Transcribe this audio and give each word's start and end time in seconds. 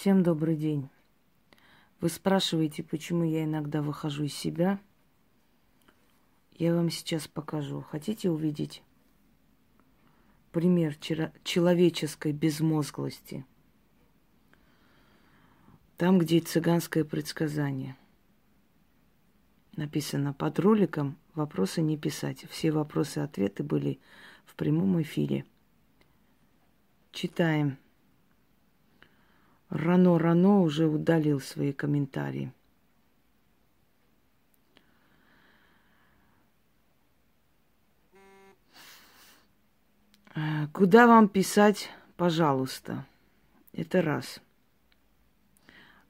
Всем 0.00 0.22
добрый 0.22 0.54
день. 0.54 0.88
Вы 2.00 2.08
спрашиваете, 2.08 2.84
почему 2.84 3.24
я 3.24 3.42
иногда 3.42 3.82
выхожу 3.82 4.22
из 4.22 4.32
себя. 4.32 4.78
Я 6.52 6.72
вам 6.72 6.88
сейчас 6.88 7.26
покажу. 7.26 7.80
Хотите 7.80 8.30
увидеть 8.30 8.84
пример 10.52 10.94
человеческой 11.42 12.30
безмозглости? 12.30 13.44
Там, 15.96 16.20
где 16.20 16.38
цыганское 16.38 17.02
предсказание. 17.02 17.96
Написано 19.74 20.32
под 20.32 20.60
роликом 20.60 21.18
вопросы 21.34 21.82
не 21.82 21.96
писать. 21.96 22.48
Все 22.48 22.70
вопросы 22.70 23.18
и 23.18 23.24
ответы 23.24 23.64
были 23.64 23.98
в 24.46 24.54
прямом 24.54 25.02
эфире. 25.02 25.44
Читаем. 27.10 27.78
Рано-рано 29.70 30.62
уже 30.62 30.86
удалил 30.86 31.40
свои 31.40 31.72
комментарии. 31.72 32.52
Э, 40.34 40.68
куда 40.72 41.06
вам 41.06 41.28
писать, 41.28 41.90
пожалуйста? 42.16 43.06
Это 43.72 44.00
раз. 44.00 44.40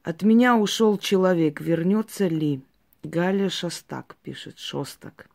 От 0.03 0.23
меня 0.23 0.55
ушел 0.55 0.97
человек, 0.97 1.59
вернется 1.59 2.27
ли? 2.27 2.61
Галя 3.03 3.49
Шостак 3.49 4.15
пишет, 4.23 4.57
Шостак. 4.57 5.29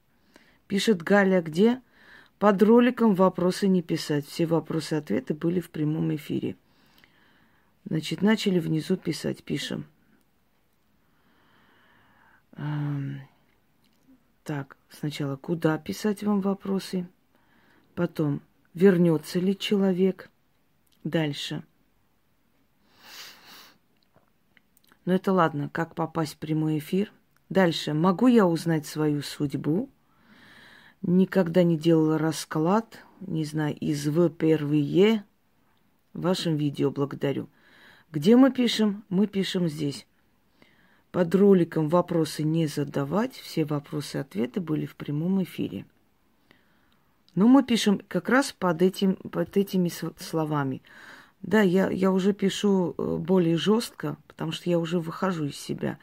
Пишет 0.66 1.02
Галя 1.02 1.42
где? 1.42 1.82
Под 2.38 2.62
роликом 2.62 3.14
вопросы 3.14 3.68
не 3.68 3.82
писать. 3.82 4.26
Все 4.26 4.46
вопросы-ответы 4.46 5.34
были 5.34 5.60
в 5.60 5.70
прямом 5.70 6.14
эфире. 6.14 6.56
Значит, 7.84 8.22
начали 8.22 8.58
внизу 8.58 8.96
писать, 8.96 9.44
пишем. 9.44 9.86
Так, 14.44 14.76
сначала, 14.90 15.36
куда 15.36 15.78
писать 15.78 16.22
вам 16.22 16.40
вопросы? 16.40 17.06
Потом, 17.94 18.42
вернется 18.74 19.38
ли 19.38 19.56
человек? 19.56 20.30
Дальше. 21.02 21.62
Ну 25.04 25.12
это 25.12 25.32
ладно, 25.32 25.68
как 25.68 25.94
попасть 25.94 26.34
в 26.34 26.38
прямой 26.38 26.78
эфир? 26.78 27.12
Дальше. 27.50 27.92
Могу 27.92 28.26
я 28.26 28.46
узнать 28.46 28.86
свою 28.86 29.22
судьбу? 29.22 29.90
Никогда 31.02 31.62
не 31.62 31.76
делала 31.76 32.16
расклад, 32.16 33.04
не 33.20 33.44
знаю, 33.44 33.76
из 33.76 34.08
В 34.08 34.30
первые. 34.30 35.24
В 36.14 36.22
вашем 36.22 36.56
видео 36.56 36.90
благодарю. 36.90 37.48
Где 38.14 38.36
мы 38.36 38.52
пишем? 38.52 39.02
Мы 39.08 39.26
пишем 39.26 39.66
здесь. 39.66 40.06
Под 41.10 41.34
роликом 41.34 41.88
вопросы 41.88 42.44
не 42.44 42.68
задавать. 42.68 43.34
Все 43.34 43.64
вопросы 43.64 44.18
и 44.18 44.20
ответы 44.20 44.60
были 44.60 44.86
в 44.86 44.94
прямом 44.94 45.42
эфире. 45.42 45.84
Но 47.34 47.48
мы 47.48 47.64
пишем 47.64 48.00
как 48.06 48.28
раз 48.28 48.52
под, 48.52 48.82
этим, 48.82 49.16
под 49.16 49.56
этими 49.56 49.90
словами. 50.16 50.80
Да, 51.42 51.60
я, 51.60 51.90
я 51.90 52.12
уже 52.12 52.32
пишу 52.32 52.94
э, 52.96 53.16
более 53.16 53.56
жестко, 53.56 54.16
потому 54.28 54.52
что 54.52 54.70
я 54.70 54.78
уже 54.78 55.00
выхожу 55.00 55.46
из 55.46 55.56
себя. 55.56 55.98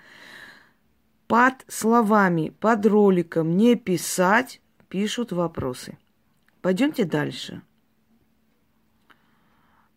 Под 1.27 1.63
словами, 1.69 2.53
под 2.59 2.85
роликом 2.87 3.55
не 3.55 3.77
писать, 3.77 4.59
пишут 4.89 5.31
вопросы. 5.31 5.97
Пойдемте 6.61 7.05
дальше. 7.05 7.61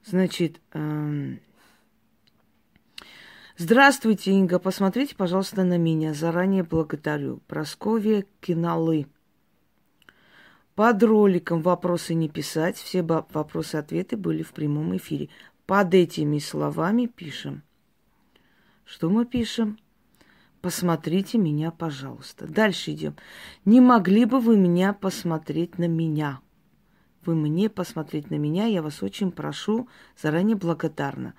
Значит, 0.05 0.61
эм, 0.75 1.41
Здравствуйте, 3.57 4.33
Инга. 4.33 4.59
Посмотрите, 4.59 5.15
пожалуйста, 5.15 5.63
на 5.63 5.79
меня. 5.79 6.13
Заранее 6.13 6.65
благодарю. 6.65 7.37
Просковья 7.47 8.25
Киналы. 8.41 9.07
Под 10.75 11.01
роликом 11.05 11.63
вопросы 11.63 12.15
не 12.15 12.29
писать. 12.29 12.77
Все 12.77 13.03
вопросы-ответы 13.03 14.17
были 14.17 14.43
в 14.43 14.53
прямом 14.53 14.97
эфире. 14.97 15.29
Под 15.67 15.95
этими 15.95 16.39
словами 16.39 17.07
пишем. 17.07 17.63
Что 18.85 19.09
мы 19.09 19.25
пишем? 19.25 19.79
Посмотрите 20.61 21.39
меня, 21.39 21.71
пожалуйста. 21.71 22.49
Дальше 22.49 22.91
идем. 22.91 23.15
Не 23.65 23.81
могли 23.81 24.25
бы 24.25 24.41
вы 24.41 24.57
меня 24.57 24.93
посмотреть 24.93 25.79
на 25.79 25.87
меня? 25.87 26.41
Вы 27.25 27.37
мне 27.37 27.71
посмотреть 27.71 28.33
на 28.33 28.35
меня, 28.35 28.67
я 28.67 28.83
вас 28.83 29.03
очень 29.03 29.31
прошу, 29.31 29.89
заранее 30.21 30.57
благодарна. 30.57 31.35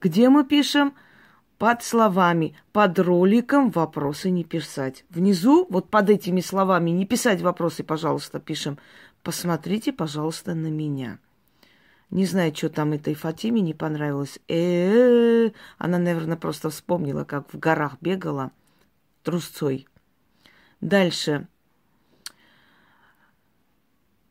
Где 0.00 0.30
мы 0.30 0.44
пишем? 0.44 0.94
Под 1.58 1.82
словами, 1.82 2.56
под 2.72 2.98
роликом 3.00 3.70
вопросы 3.70 4.30
не 4.30 4.44
писать. 4.44 5.04
Внизу, 5.10 5.66
вот 5.68 5.90
под 5.90 6.08
этими 6.08 6.40
словами, 6.40 6.90
не 6.90 7.04
писать 7.04 7.42
вопросы, 7.42 7.82
пожалуйста, 7.82 8.38
пишем. 8.38 8.78
Посмотрите, 9.24 9.92
пожалуйста, 9.92 10.54
на 10.54 10.68
меня. 10.68 11.18
Не 12.10 12.24
знаю, 12.24 12.54
что 12.54 12.70
там 12.70 12.92
этой 12.92 13.14
Фатиме 13.14 13.60
не 13.60 13.74
понравилось. 13.74 14.38
Э-э-э. 14.48 15.50
Она, 15.76 15.98
наверное, 15.98 16.36
просто 16.36 16.70
вспомнила, 16.70 17.24
как 17.24 17.52
в 17.52 17.58
горах 17.58 17.96
бегала 18.00 18.52
трусцой. 19.24 19.86
Дальше. 20.80 21.48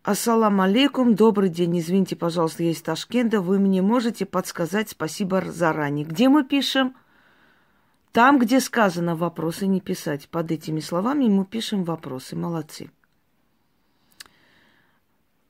Ассалам 0.02 0.62
алейкум, 0.62 1.14
добрый 1.14 1.50
день. 1.50 1.78
Извините, 1.78 2.16
пожалуйста, 2.16 2.64
я 2.64 2.72
из 2.72 2.82
Ташкента. 2.82 3.42
Вы 3.42 3.60
мне 3.60 3.82
можете 3.82 4.26
подсказать 4.26 4.90
спасибо 4.90 5.44
заранее. 5.46 6.06
Где 6.06 6.30
мы 6.30 6.46
пишем? 6.46 6.96
Там, 8.18 8.40
где 8.40 8.60
сказано 8.60 9.16
вопросы, 9.16 9.68
не 9.68 9.80
писать. 9.80 10.28
Под 10.28 10.50
этими 10.50 10.80
словами 10.80 11.28
мы 11.28 11.46
пишем 11.46 11.84
вопросы. 11.84 12.36
Молодцы. 12.36 12.90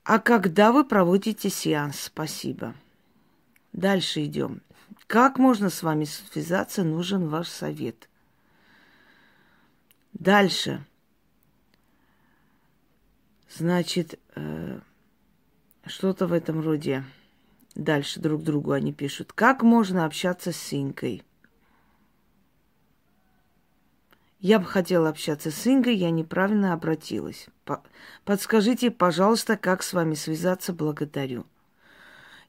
А 0.04 0.20
когда 0.20 0.74
вы 0.74 0.84
проводите 0.84 1.50
сеанс? 1.50 1.98
Спасибо. 1.98 2.76
Дальше 3.72 4.26
идем. 4.26 4.60
Как 5.08 5.40
можно 5.40 5.70
с 5.70 5.82
вами 5.82 6.04
связаться? 6.04 6.84
Нужен 6.84 7.30
ваш 7.30 7.48
совет. 7.48 8.10
Дальше. 10.12 10.84
Значит, 13.50 14.20
э, 14.36 14.82
что-то 15.86 16.28
в 16.28 16.34
этом 16.34 16.60
роде. 16.60 17.06
Дальше 17.76 18.20
друг 18.20 18.44
другу 18.44 18.74
они 18.74 18.92
пишут. 18.92 19.32
Как 19.32 19.64
можно 19.64 20.04
общаться 20.04 20.52
с 20.52 20.58
Синкой? 20.58 21.24
Я 24.48 24.60
бы 24.60 24.66
хотела 24.66 25.10
общаться 25.10 25.52
с 25.52 25.68
Ингой, 25.68 25.98
я 25.98 26.10
неправильно 26.10 26.72
обратилась. 26.72 27.48
Подскажите, 28.24 28.92
пожалуйста, 28.92 29.58
как 29.58 29.84
с 29.84 29.92
вами 29.92 30.14
связаться, 30.14 30.72
благодарю. 30.72 31.46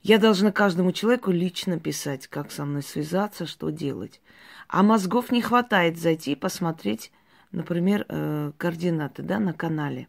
Я 0.02 0.18
должна 0.18 0.52
каждому 0.52 0.92
человеку 0.92 1.32
лично 1.32 1.80
писать, 1.80 2.28
как 2.28 2.52
со 2.52 2.64
мной 2.64 2.84
связаться, 2.84 3.46
что 3.46 3.70
делать. 3.70 4.20
А 4.68 4.84
мозгов 4.84 5.32
не 5.32 5.42
хватает 5.42 5.98
зайти 5.98 6.32
и 6.32 6.36
посмотреть, 6.36 7.10
например, 7.50 8.06
э, 8.08 8.52
координаты 8.56 9.24
да, 9.24 9.40
на 9.40 9.52
канале. 9.52 10.06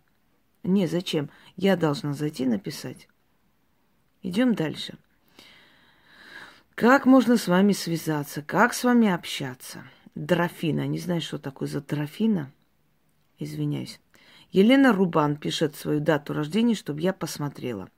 Не, 0.61 0.85
зачем? 0.85 1.31
Я 1.56 1.75
должна 1.75 2.13
зайти 2.13 2.44
и 2.44 2.50
написать. 2.50 3.07
Идем 4.21 4.53
дальше. 4.53 4.94
Как 6.75 7.07
можно 7.07 7.35
с 7.35 7.47
вами 7.47 7.73
связаться? 7.73 8.44
Как 8.44 8.75
с 8.75 8.83
вами 8.83 9.09
общаться? 9.09 9.81
Дрофина. 10.16 10.88
Не 10.88 11.00
знаю, 11.00 11.22
что 11.22 11.38
такое 11.38 11.68
за 11.68 11.81
дрофина. 11.81 12.52
Извиняюсь. 13.38 14.00
Елена 14.52 14.92
Рубан 14.94 15.38
пишет 15.38 15.75
свою 15.75 16.00
дату 16.00 16.34
рождения, 16.34 16.75
чтобы 16.75 17.02
я 17.02 17.14
посмотрела. 17.14 17.90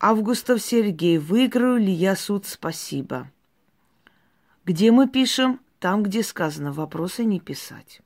Августов 0.00 0.62
Сергей, 0.62 1.18
выиграю 1.18 1.78
ли 1.78 1.92
я 1.92 2.16
суд? 2.16 2.46
Спасибо. 2.46 3.30
Где 4.64 4.90
мы 4.90 5.08
пишем? 5.08 5.60
Там, 5.78 6.02
где 6.02 6.22
сказано, 6.22 6.72
вопросы 6.72 7.24
не 7.24 7.40
писать. 7.40 8.00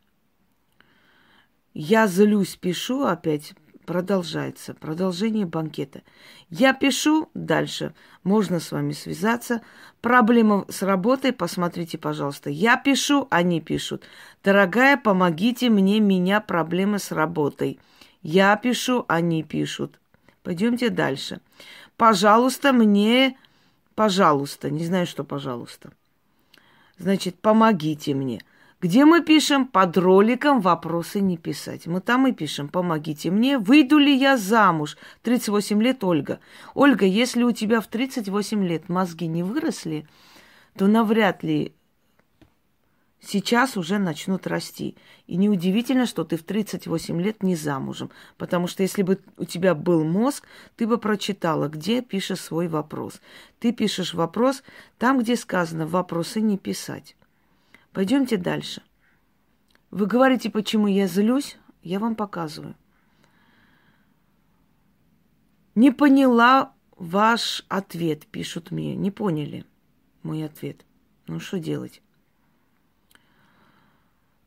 Я 1.72 2.06
злюсь, 2.08 2.56
пишу 2.56 3.04
опять, 3.04 3.54
продолжается, 3.86 4.74
продолжение 4.74 5.46
банкета. 5.46 6.02
Я 6.48 6.72
пишу 6.74 7.28
дальше, 7.34 7.94
можно 8.22 8.60
с 8.60 8.72
вами 8.72 8.92
связаться. 8.92 9.62
Проблема 10.00 10.64
с 10.68 10.82
работой, 10.82 11.32
посмотрите, 11.32 11.98
пожалуйста. 11.98 12.50
Я 12.50 12.76
пишу, 12.76 13.26
они 13.30 13.60
пишут. 13.60 14.04
Дорогая, 14.42 14.96
помогите 14.96 15.70
мне, 15.70 16.00
меня 16.00 16.40
проблемы 16.40 16.98
с 16.98 17.10
работой. 17.10 17.78
Я 18.22 18.56
пишу, 18.56 19.04
они 19.08 19.42
пишут. 19.42 19.98
Пойдемте 20.42 20.90
дальше. 20.90 21.40
Пожалуйста, 21.96 22.72
мне, 22.72 23.36
пожалуйста, 23.94 24.70
не 24.70 24.84
знаю, 24.84 25.06
что 25.06 25.24
пожалуйста. 25.24 25.92
Значит, 26.98 27.38
помогите 27.38 28.14
мне. 28.14 28.40
Где 28.80 29.04
мы 29.04 29.22
пишем 29.22 29.66
под 29.66 29.98
роликом 29.98 30.60
вопросы 30.60 31.20
не 31.20 31.36
писать. 31.36 31.86
Мы 31.86 32.00
там 32.00 32.26
и 32.26 32.32
пишем, 32.32 32.68
помогите 32.68 33.30
мне, 33.30 33.58
выйду 33.58 33.98
ли 33.98 34.16
я 34.16 34.38
замуж. 34.38 34.96
38 35.22 35.82
лет, 35.82 36.02
Ольга. 36.02 36.40
Ольга, 36.72 37.04
если 37.04 37.42
у 37.42 37.52
тебя 37.52 37.82
в 37.82 37.88
38 37.88 38.66
лет 38.66 38.88
мозги 38.88 39.26
не 39.26 39.42
выросли, 39.42 40.06
то 40.78 40.86
навряд 40.86 41.42
ли 41.42 41.74
сейчас 43.20 43.76
уже 43.76 43.98
начнут 43.98 44.46
расти. 44.46 44.96
И 45.26 45.36
неудивительно, 45.36 46.06
что 46.06 46.24
ты 46.24 46.38
в 46.38 46.42
38 46.42 47.20
лет 47.20 47.42
не 47.42 47.56
замужем. 47.56 48.10
Потому 48.38 48.66
что 48.66 48.82
если 48.82 49.02
бы 49.02 49.20
у 49.36 49.44
тебя 49.44 49.74
был 49.74 50.04
мозг, 50.04 50.46
ты 50.76 50.86
бы 50.86 50.96
прочитала, 50.96 51.68
где 51.68 52.00
пишешь 52.00 52.40
свой 52.40 52.66
вопрос. 52.66 53.20
Ты 53.58 53.72
пишешь 53.72 54.14
вопрос 54.14 54.62
там, 54.96 55.18
где 55.18 55.36
сказано 55.36 55.86
вопросы 55.86 56.40
не 56.40 56.56
писать. 56.56 57.14
Пойдемте 57.92 58.37
дальше. 58.37 58.82
Вы 59.90 60.06
говорите, 60.06 60.50
почему 60.50 60.87
я 60.87 61.06
злюсь? 61.06 61.56
Я 61.82 61.98
вам 61.98 62.14
показываю. 62.14 62.76
Не 65.75 65.90
поняла 65.90 66.75
ваш 66.96 67.64
ответ, 67.69 68.26
пишут 68.26 68.70
мне. 68.70 68.94
Не 68.94 69.10
поняли 69.10 69.64
мой 70.22 70.44
ответ. 70.44 70.84
Ну 71.26 71.40
что 71.40 71.58
делать? 71.58 72.02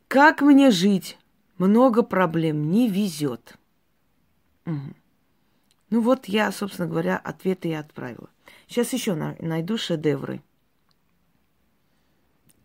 Как 0.08 0.42
мне 0.42 0.70
жить? 0.70 1.18
Много 1.58 2.02
проблем, 2.02 2.70
не 2.70 2.88
везет. 2.88 3.58
Угу. 4.66 4.94
Ну 5.90 6.00
вот 6.00 6.26
я, 6.26 6.50
собственно 6.52 6.88
говоря, 6.88 7.16
ответы 7.16 7.68
и 7.68 7.74
отправила. 7.74 8.28
Сейчас 8.66 8.92
еще 8.92 9.14
найду 9.14 9.76
шедевры. 9.76 10.42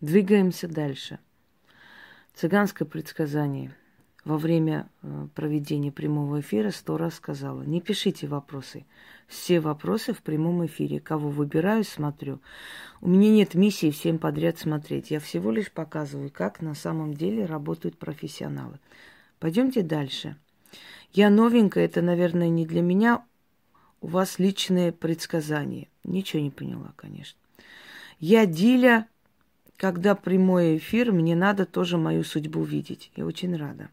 Двигаемся 0.01 0.67
дальше. 0.67 1.19
Цыганское 2.33 2.87
предсказание. 2.87 3.75
Во 4.23 4.37
время 4.37 4.89
э, 5.01 5.27
проведения 5.35 5.91
прямого 5.91 6.39
эфира 6.39 6.71
сто 6.71 6.97
раз 6.97 7.15
сказала, 7.15 7.63
не 7.63 7.81
пишите 7.81 8.27
вопросы. 8.27 8.85
Все 9.27 9.59
вопросы 9.59 10.13
в 10.13 10.21
прямом 10.21 10.65
эфире. 10.65 10.99
Кого 10.99 11.29
выбираю, 11.29 11.83
смотрю. 11.83 12.39
У 13.01 13.09
меня 13.09 13.29
нет 13.29 13.55
миссии 13.55 13.91
всем 13.91 14.19
подряд 14.19 14.57
смотреть. 14.57 15.11
Я 15.11 15.19
всего 15.19 15.51
лишь 15.51 15.71
показываю, 15.71 16.31
как 16.31 16.61
на 16.61 16.75
самом 16.75 17.13
деле 17.13 17.45
работают 17.45 17.97
профессионалы. 17.97 18.79
Пойдемте 19.39 19.81
дальше. 19.81 20.37
Я 21.11 21.29
новенькая, 21.29 21.85
это, 21.85 22.01
наверное, 22.01 22.49
не 22.49 22.65
для 22.65 22.81
меня. 22.81 23.25
У 23.99 24.07
вас 24.07 24.39
личные 24.39 24.91
предсказания. 24.93 25.87
Ничего 26.05 26.41
не 26.41 26.51
поняла, 26.51 26.93
конечно. 26.95 27.37
Я 28.19 28.45
Диля, 28.45 29.07
когда 29.79 30.13
прямой 30.13 30.75
эфир, 30.75 31.13
мне 31.13 31.37
надо 31.37 31.65
тоже 31.65 31.97
мою 31.97 32.25
судьбу 32.25 32.63
видеть. 32.63 33.13
Я 33.15 33.25
очень 33.25 33.55
рада. 33.55 33.89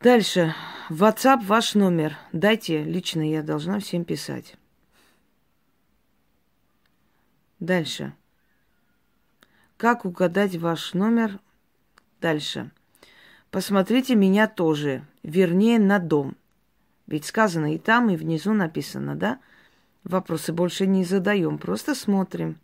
Дальше. 0.00 0.54
WhatsApp 0.88 1.44
ваш 1.44 1.74
номер. 1.74 2.16
Дайте, 2.32 2.82
лично 2.82 3.28
я 3.28 3.42
должна 3.42 3.78
всем 3.78 4.06
писать. 4.06 4.56
Дальше. 7.60 8.14
Как 9.76 10.06
угадать 10.06 10.56
ваш 10.56 10.94
номер? 10.94 11.38
Дальше. 12.22 12.70
Посмотрите 13.50 14.14
меня 14.14 14.48
тоже, 14.48 15.04
вернее, 15.22 15.78
на 15.78 15.98
дом. 15.98 16.36
Ведь 17.06 17.26
сказано 17.26 17.74
и 17.74 17.78
там, 17.78 18.08
и 18.08 18.16
внизу 18.16 18.54
написано, 18.54 19.14
да? 19.14 19.40
Вопросы 20.04 20.54
больше 20.54 20.86
не 20.86 21.04
задаем, 21.04 21.58
просто 21.58 21.94
смотрим. 21.94 22.58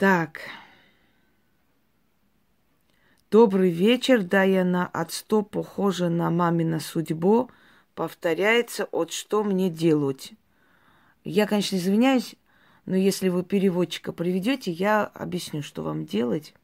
Так. 0.00 0.40
Добрый 3.30 3.70
вечер, 3.70 4.22
да 4.22 4.44
я 4.44 4.64
на 4.64 4.86
от 4.86 5.12
сто 5.12 5.42
похожа 5.42 6.08
на 6.08 6.30
мамина 6.30 6.80
судьбу. 6.80 7.50
Повторяется, 7.94 8.86
от 8.86 9.12
что 9.12 9.44
мне 9.44 9.68
делать. 9.68 10.32
Я, 11.22 11.46
конечно, 11.46 11.76
извиняюсь, 11.76 12.36
но 12.86 12.96
если 12.96 13.28
вы 13.28 13.44
переводчика 13.44 14.14
приведете, 14.14 14.70
я 14.70 15.04
объясню, 15.04 15.62
что 15.62 15.82
вам 15.82 16.06
делать. 16.06 16.54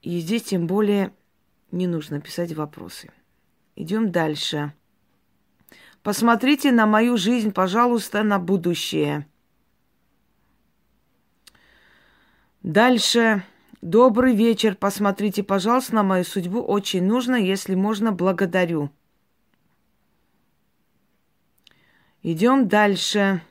И 0.00 0.18
здесь 0.18 0.42
тем 0.42 0.66
более 0.66 1.12
не 1.70 1.86
нужно 1.86 2.20
писать 2.20 2.52
вопросы. 2.54 3.12
Идем 3.76 4.10
дальше. 4.10 4.72
Посмотрите 6.02 6.72
на 6.72 6.86
мою 6.86 7.16
жизнь, 7.18 7.52
пожалуйста, 7.52 8.24
на 8.24 8.40
будущее. 8.40 9.28
Дальше. 12.62 13.44
Добрый 13.80 14.36
вечер. 14.36 14.76
Посмотрите, 14.76 15.42
пожалуйста, 15.42 15.96
на 15.96 16.02
мою 16.04 16.24
судьбу. 16.24 16.62
Очень 16.62 17.04
нужно, 17.04 17.34
если 17.34 17.74
можно, 17.74 18.12
благодарю. 18.12 18.90
Идем 22.22 22.68
дальше. 22.68 23.42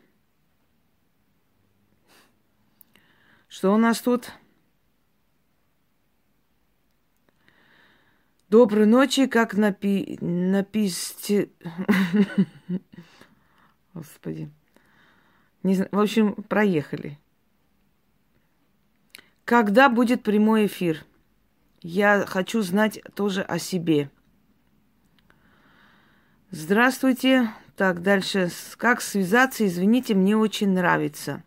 Что 3.49 3.73
у 3.73 3.77
нас 3.77 3.99
тут? 3.99 4.31
Доброй 8.47 8.85
ночи, 8.85 9.27
как 9.27 9.55
напи... 9.55 10.17
написьте... 10.21 11.49
Господи. 13.93 14.49
Не. 15.63 15.75
В 15.91 15.99
общем, 15.99 16.33
проехали. 16.35 17.19
Когда 19.51 19.89
будет 19.89 20.23
прямой 20.23 20.67
эфир? 20.67 21.03
Я 21.81 22.25
хочу 22.25 22.61
знать 22.61 23.01
тоже 23.15 23.41
о 23.41 23.59
себе. 23.59 24.09
Здравствуйте. 26.51 27.49
Так, 27.75 28.01
дальше. 28.01 28.49
Как 28.77 29.01
связаться? 29.01 29.67
Извините, 29.67 30.15
мне 30.15 30.37
очень 30.37 30.69
нравится. 30.69 31.43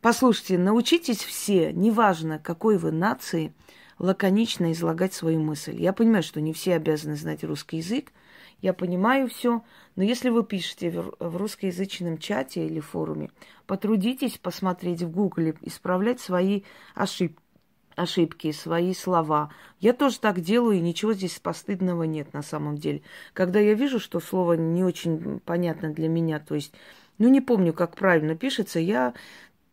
Послушайте, 0.00 0.56
научитесь 0.56 1.24
все, 1.24 1.72
неважно, 1.72 2.38
какой 2.38 2.78
вы 2.78 2.92
нации, 2.92 3.52
лаконично 3.98 4.70
излагать 4.70 5.12
свою 5.12 5.40
мысль. 5.40 5.74
Я 5.82 5.92
понимаю, 5.92 6.22
что 6.22 6.40
не 6.40 6.52
все 6.52 6.76
обязаны 6.76 7.16
знать 7.16 7.42
русский 7.42 7.78
язык, 7.78 8.12
я 8.60 8.72
понимаю 8.72 9.28
все, 9.28 9.62
но 9.96 10.02
если 10.02 10.30
вы 10.30 10.44
пишете 10.44 10.90
в 10.90 11.36
русскоязычном 11.36 12.18
чате 12.18 12.66
или 12.66 12.80
форуме, 12.80 13.30
потрудитесь 13.66 14.38
посмотреть 14.38 15.02
в 15.02 15.10
Гугле, 15.10 15.56
исправлять 15.62 16.20
свои 16.20 16.62
ошибки 16.94 17.42
ошибки, 17.98 18.52
свои 18.52 18.94
слова. 18.94 19.50
Я 19.80 19.92
тоже 19.92 20.20
так 20.20 20.40
делаю, 20.40 20.78
и 20.78 20.80
ничего 20.80 21.12
здесь 21.14 21.38
постыдного 21.38 22.04
нет 22.04 22.32
на 22.32 22.42
самом 22.42 22.78
деле. 22.78 23.02
Когда 23.32 23.58
я 23.58 23.74
вижу, 23.74 23.98
что 23.98 24.20
слово 24.20 24.52
не 24.52 24.84
очень 24.84 25.40
понятно 25.40 25.92
для 25.92 26.08
меня, 26.08 26.38
то 26.38 26.54
есть, 26.54 26.72
ну, 27.18 27.28
не 27.28 27.40
помню, 27.40 27.72
как 27.72 27.96
правильно 27.96 28.36
пишется, 28.36 28.78
я 28.78 29.14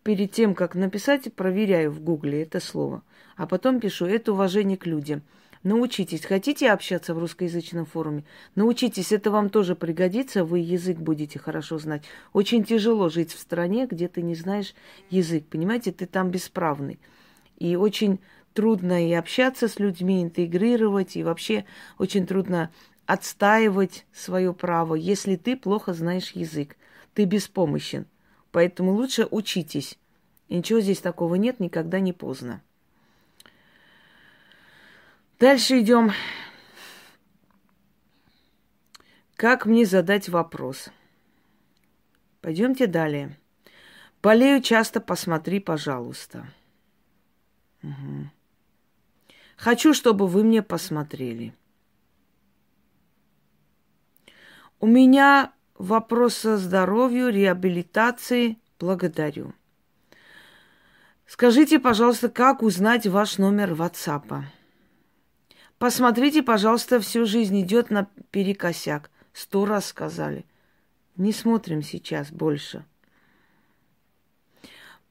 перед 0.04 0.32
тем, 0.32 0.56
как 0.56 0.76
написать, 0.76 1.34
проверяю 1.34 1.92
в 1.92 2.02
Гугле 2.02 2.44
это 2.44 2.60
слово. 2.60 3.04
А 3.38 3.48
потом 3.48 3.80
пишу 3.80 4.06
«это 4.06 4.34
уважение 4.34 4.78
к 4.78 4.86
людям». 4.86 5.22
Научитесь. 5.66 6.24
Хотите 6.24 6.70
общаться 6.70 7.16
в 7.16 7.18
русскоязычном 7.18 7.88
форуме? 7.88 8.24
Научитесь. 8.54 9.12
Это 9.12 9.32
вам 9.32 9.50
тоже 9.50 9.76
пригодится. 9.76 10.46
Вы 10.46 10.60
язык 10.60 11.00
будете 11.00 11.40
хорошо 11.40 11.80
знать. 11.80 12.04
Очень 12.34 12.64
тяжело 12.64 13.10
жить 13.10 13.34
в 13.34 13.40
стране, 13.40 13.88
где 13.88 14.08
ты 14.08 14.22
не 14.22 14.36
знаешь 14.36 14.76
язык. 15.10 15.48
Понимаете, 15.48 15.92
ты 15.92 16.06
там 16.06 16.30
бесправный. 16.30 17.00
И 17.58 17.76
очень 17.76 18.20
трудно 18.54 19.10
и 19.10 19.12
общаться 19.14 19.68
с 19.68 19.80
людьми, 19.80 20.22
интегрировать, 20.22 21.16
и 21.16 21.24
вообще 21.24 21.66
очень 21.98 22.28
трудно 22.28 22.70
отстаивать 23.08 24.06
свое 24.14 24.54
право, 24.54 24.94
если 24.94 25.36
ты 25.36 25.58
плохо 25.58 25.96
знаешь 25.96 26.34
язык. 26.34 26.78
Ты 27.16 27.26
беспомощен. 27.26 28.06
Поэтому 28.52 28.92
лучше 28.92 29.28
учитесь. 29.32 29.98
И 30.48 30.58
ничего 30.58 30.80
здесь 30.80 31.00
такого 31.00 31.34
нет, 31.34 31.60
никогда 31.60 32.00
не 32.00 32.14
поздно. 32.14 32.62
Дальше 35.40 35.82
идем. 35.82 36.12
Как 39.36 39.66
мне 39.66 39.86
задать 39.86 40.30
вопрос? 40.30 40.90
Пойдемте 42.40 42.88
далее. 42.88 43.38
Болею 44.24 44.62
часто, 44.62 45.02
посмотри, 45.02 45.60
пожалуйста. 45.60 46.48
Угу. 47.84 48.30
Хочу, 49.58 49.94
чтобы 49.94 50.28
вы 50.28 50.44
мне 50.44 50.64
посмотрели. 50.64 51.54
У 54.80 54.88
меня 54.88 55.54
вопрос 55.76 56.46
о 56.46 56.58
здоровью, 56.58 57.30
реабилитации. 57.30 58.58
Благодарю. 58.80 59.54
Скажите, 61.28 61.80
пожалуйста, 61.80 62.30
как 62.30 62.62
узнать 62.62 63.06
ваш 63.06 63.38
номер 63.38 63.74
WhatsApp? 63.74 64.46
Посмотрите, 65.78 66.42
пожалуйста, 66.42 67.00
всю 67.00 67.26
жизнь 67.26 67.60
идет 67.62 67.90
на 67.90 68.08
перекосяк. 68.32 69.12
Сто 69.34 69.66
раз 69.66 69.88
сказали. 69.88 70.46
Не 71.18 71.32
смотрим 71.32 71.82
сейчас 71.82 72.32
больше. 72.32 72.86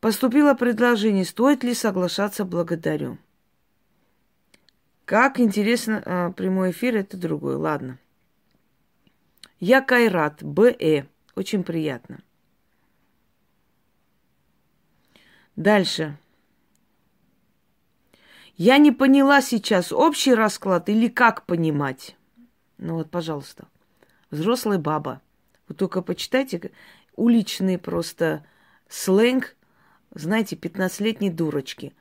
Поступило 0.01 0.55
предложение, 0.55 1.25
стоит 1.25 1.65
ли 1.65 1.75
соглашаться, 1.75 2.45
благодарю. 2.45 3.19
Как 5.05 5.39
интересно, 5.39 6.03
а, 6.05 6.31
прямой 6.33 6.71
эфир 6.71 6.97
это 6.97 7.17
другой. 7.17 7.57
Ладно. 7.57 7.99
Я 9.61 9.81
Кайрат, 9.83 10.43
БЭ. 10.43 11.07
Очень 11.35 11.63
приятно. 11.65 12.21
Дальше. 15.57 16.19
Я 18.57 18.79
не 18.79 18.93
поняла 18.93 19.43
сейчас, 19.43 19.91
общий 19.91 20.33
расклад 20.33 20.89
или 20.89 21.09
как 21.09 21.45
понимать? 21.45 22.17
Ну 22.79 22.95
вот, 22.95 23.11
пожалуйста. 23.11 23.67
Взрослая 24.31 24.79
баба. 24.79 25.21
Вы 25.67 25.75
только 25.75 26.03
почитайте 26.03 26.71
уличный 27.17 27.79
просто 27.79 28.47
сленг, 28.89 29.57
знаете, 30.15 30.55
15-летней 30.55 31.31
дурочки. 31.31 31.95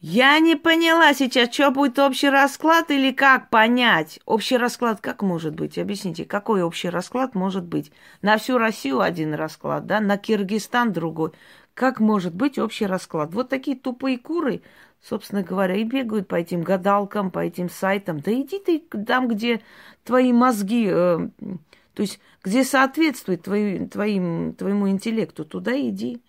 Я 0.00 0.36
не 0.40 0.56
поняла 0.56 1.14
сейчас, 1.14 1.54
что 1.54 1.70
будет 1.70 2.00
общий 2.00 2.28
расклад 2.28 2.90
или 2.90 3.12
как 3.12 3.50
понять. 3.50 4.18
Общий 4.24 4.56
расклад 4.56 5.00
как 5.00 5.22
может 5.22 5.54
быть? 5.54 5.78
Объясните, 5.78 6.24
какой 6.24 6.62
общий 6.62 6.88
расклад 6.88 7.36
может 7.36 7.62
быть? 7.62 7.92
На 8.22 8.38
всю 8.38 8.58
Россию 8.58 9.00
один 9.00 9.34
расклад, 9.34 9.86
да? 9.86 10.00
На 10.00 10.18
Киргизстан 10.18 10.92
другой. 10.92 11.30
Как 11.74 12.00
может 12.00 12.34
быть 12.34 12.58
общий 12.58 12.86
расклад? 12.86 13.32
Вот 13.32 13.48
такие 13.48 13.76
тупые 13.76 14.18
куры 14.18 14.62
собственно 15.02 15.42
говоря, 15.42 15.74
и 15.74 15.84
бегают 15.84 16.28
по 16.28 16.36
этим 16.36 16.62
гадалкам, 16.62 17.30
по 17.30 17.40
этим 17.40 17.68
сайтам. 17.68 18.20
Да 18.20 18.32
иди 18.32 18.58
ты 18.58 18.78
там, 18.78 19.28
где 19.28 19.60
твои 20.04 20.32
мозги, 20.32 20.88
э, 20.88 21.28
то 21.94 22.02
есть 22.02 22.20
где 22.42 22.64
соответствует 22.64 23.42
твою, 23.42 23.88
твоим, 23.88 24.54
твоему 24.54 24.88
интеллекту, 24.88 25.44
туда 25.44 25.78
иди. 25.78 26.22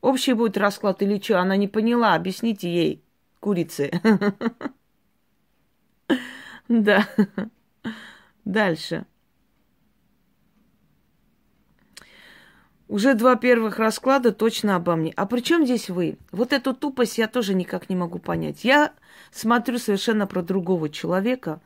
Общий 0.00 0.34
будет 0.34 0.56
расклад 0.56 1.02
или 1.02 1.18
что? 1.18 1.40
Она 1.40 1.56
не 1.56 1.66
поняла, 1.66 2.14
объясните 2.14 2.72
ей, 2.72 3.02
курицы. 3.40 3.90
Да. 6.68 7.08
Дальше. 8.44 9.06
Уже 12.88 13.12
два 13.12 13.36
первых 13.36 13.78
расклада 13.78 14.32
точно 14.32 14.76
обо 14.76 14.96
мне. 14.96 15.12
А 15.14 15.26
при 15.26 15.40
чем 15.40 15.66
здесь 15.66 15.90
вы? 15.90 16.16
Вот 16.32 16.54
эту 16.54 16.74
тупость 16.74 17.18
я 17.18 17.28
тоже 17.28 17.52
никак 17.52 17.90
не 17.90 17.96
могу 17.96 18.18
понять. 18.18 18.64
Я 18.64 18.92
смотрю 19.30 19.78
совершенно 19.78 20.26
про 20.26 20.42
другого 20.42 20.88
человека. 20.88 21.60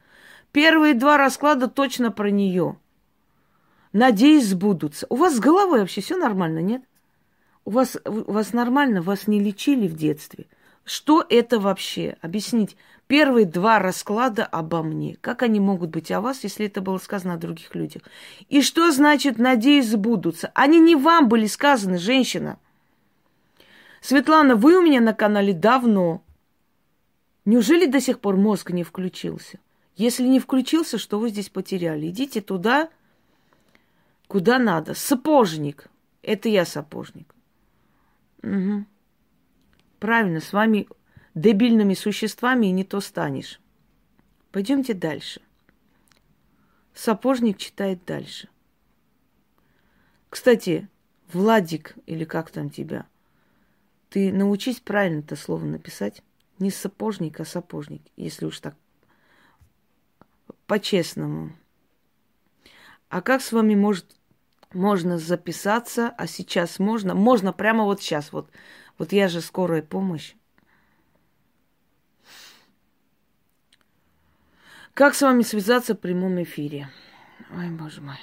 Первые 0.51 0.95
два 0.95 1.17
расклада 1.17 1.69
точно 1.69 2.11
про 2.11 2.31
нее. 2.31 2.77
Надеюсь, 3.93 4.49
сбудутся. 4.49 5.07
У 5.11 5.17
вас 5.17 5.37
с 5.37 5.41
головой 5.41 5.81
вообще 5.81 6.01
все 6.01 6.17
нормально, 6.17 6.59
нет? 6.59 6.83
У 7.65 7.71
вас, 7.71 7.97
у 8.05 8.33
вас 8.33 8.53
нормально, 8.53 9.01
вас 9.01 9.29
не 9.29 9.39
лечили 9.39 9.87
в 9.87 9.95
детстве. 9.95 10.47
Что 10.85 11.25
это 11.29 11.61
вообще? 11.61 12.17
Объяснить. 12.21 12.77
Первые 13.13 13.45
два 13.45 13.79
расклада 13.79 14.47
обо 14.47 14.83
мне. 14.83 15.19
Как 15.21 15.43
они 15.43 15.61
могут 15.61 15.91
быть 15.91 16.11
о 16.11 16.23
вас, 16.23 16.45
если 16.45 16.65
это 16.65 16.81
было 16.81 16.97
сказано 16.97 17.35
о 17.35 17.37
других 17.37 17.75
людях? 17.75 18.05
И 18.49 18.63
что 18.63 18.91
значит 18.91 19.37
«надеюсь, 19.37 19.91
сбудутся»? 19.91 20.51
Они 20.55 20.81
не 20.81 20.97
вам 20.97 21.29
были 21.29 21.45
сказаны, 21.45 21.99
женщина. 21.99 22.59
Светлана, 24.01 24.57
вы 24.57 24.79
у 24.79 24.81
меня 24.81 25.03
на 25.03 25.13
канале 25.13 25.53
давно. 25.53 26.25
Неужели 27.45 27.85
до 27.85 28.01
сих 28.01 28.19
пор 28.19 28.39
мозг 28.39 28.71
не 28.71 28.83
включился? 28.83 29.59
Если 29.95 30.27
не 30.27 30.41
включился, 30.41 30.97
что 30.97 31.19
вы 31.19 31.29
здесь 31.29 31.51
потеряли? 31.51 32.09
Идите 32.09 32.41
туда, 32.41 32.89
куда 34.27 34.59
надо. 34.59 34.95
Сапожник. 34.95 35.91
Это 36.23 36.49
я 36.49 36.65
сапожник. 36.65 37.35
Угу. 38.43 38.87
Правильно, 39.99 40.41
с 40.41 40.55
вами 40.55 40.89
дебильными 41.35 41.95
существами 41.95 42.67
и 42.67 42.73
не 42.73 42.85
то 42.85 43.01
станешь. 43.01 43.61
Пойдемте 44.51 44.95
дальше. 44.95 45.41
Сапожник 46.95 47.59
читает 47.59 48.05
дальше. 48.05 48.49
Кстати, 50.29 50.89
Владик, 51.33 51.95
или 52.07 52.25
как 52.25 52.51
там 52.51 52.69
тебя, 52.69 53.07
ты 54.11 54.33
научись 54.33 54.81
правильно 54.81 55.21
это 55.21 55.37
слово 55.37 55.65
написать. 55.65 56.23
Не 56.59 56.71
сапожник, 56.71 57.41
а 57.41 57.45
сапожник, 57.45 58.03
если 58.17 58.45
уж 58.45 58.61
так 58.61 58.77
по-честному. 60.67 61.53
А 63.09 63.21
как 63.21 63.43
с 63.43 63.53
вами 63.53 63.75
может, 63.75 64.17
можно 64.73 65.19
записаться, 65.19 66.15
а 66.17 66.27
сейчас 66.27 66.79
можно? 66.79 67.15
Можно 67.15 67.53
прямо 67.53 67.85
вот 67.85 68.01
сейчас, 68.01 68.33
вот. 68.33 68.51
Вот 68.99 69.13
я 69.13 69.29
же 69.29 69.41
скорая 69.41 69.83
помощь. 69.83 70.35
Как 74.95 75.15
с 75.15 75.23
вами 75.23 75.43
связаться 75.43 75.95
в 75.95 75.99
прямом 76.01 76.43
эфире? 76.43 76.91
Ой, 77.57 77.71
боже 77.71 78.03
мой. 78.03 78.19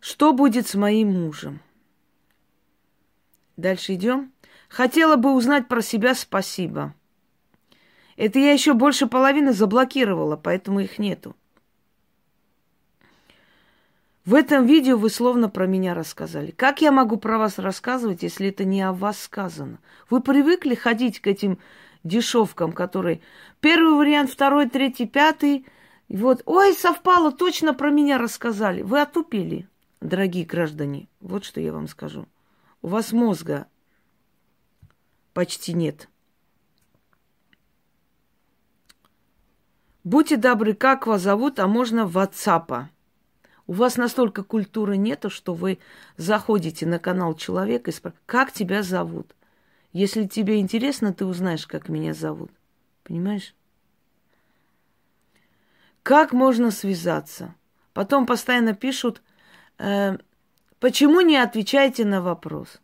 Что 0.00 0.32
будет 0.32 0.66
с 0.66 0.74
моим 0.74 1.12
мужем? 1.12 1.60
Дальше 3.56 3.94
идем. 3.94 4.32
Хотела 4.68 5.14
бы 5.14 5.34
узнать 5.34 5.68
про 5.68 5.82
себя 5.82 6.14
спасибо. 6.14 6.94
Это 8.16 8.40
я 8.40 8.52
еще 8.52 8.74
больше 8.74 9.06
половины 9.06 9.52
заблокировала, 9.52 10.36
поэтому 10.36 10.80
их 10.80 10.98
нету. 10.98 11.36
В 14.24 14.34
этом 14.34 14.66
видео 14.66 14.96
вы 14.96 15.10
словно 15.10 15.48
про 15.48 15.66
меня 15.66 15.94
рассказали. 15.94 16.50
Как 16.50 16.82
я 16.82 16.90
могу 16.90 17.18
про 17.18 17.38
вас 17.38 17.58
рассказывать, 17.58 18.22
если 18.22 18.48
это 18.48 18.64
не 18.64 18.82
о 18.82 18.92
вас 18.92 19.20
сказано? 19.22 19.78
Вы 20.08 20.20
привыкли 20.20 20.74
ходить 20.74 21.20
к 21.20 21.26
этим 21.28 21.58
дешевкам, 22.04 22.72
которые 22.72 23.20
первый 23.60 23.94
вариант, 23.94 24.30
второй, 24.30 24.68
третий, 24.68 25.06
пятый. 25.06 25.66
И 26.08 26.16
вот, 26.16 26.42
ой, 26.46 26.74
совпало, 26.74 27.32
точно 27.32 27.74
про 27.74 27.90
меня 27.90 28.18
рассказали. 28.18 28.82
Вы 28.82 29.00
отупели, 29.00 29.68
дорогие 30.00 30.44
граждане. 30.44 31.08
Вот 31.20 31.44
что 31.44 31.60
я 31.60 31.72
вам 31.72 31.86
скажу. 31.88 32.26
У 32.82 32.88
вас 32.88 33.12
мозга 33.12 33.66
почти 35.32 35.72
нет. 35.72 36.08
Будьте 40.02 40.36
добры, 40.36 40.74
как 40.74 41.06
вас 41.06 41.20
зовут, 41.20 41.58
а 41.58 41.66
можно 41.66 42.06
в 42.06 42.16
WhatsApp. 42.16 42.86
У 43.66 43.72
вас 43.72 43.96
настолько 43.96 44.42
культуры 44.42 44.96
нету, 44.96 45.30
что 45.30 45.54
вы 45.54 45.78
заходите 46.16 46.86
на 46.86 46.98
канал 46.98 47.34
человека 47.34 47.90
и 47.90 47.94
спрашиваете, 47.94 48.24
как 48.26 48.50
тебя 48.50 48.82
зовут. 48.82 49.36
Если 49.92 50.26
тебе 50.26 50.60
интересно, 50.60 51.12
ты 51.12 51.24
узнаешь, 51.24 51.66
как 51.66 51.88
меня 51.88 52.14
зовут. 52.14 52.50
Понимаешь? 53.02 53.54
Как 56.02 56.32
можно 56.32 56.70
связаться? 56.70 57.54
Потом 57.92 58.24
постоянно 58.24 58.74
пишут, 58.74 59.20
э, 59.78 60.16
почему 60.78 61.20
не 61.20 61.36
отвечаете 61.36 62.04
на 62.04 62.22
вопрос? 62.22 62.80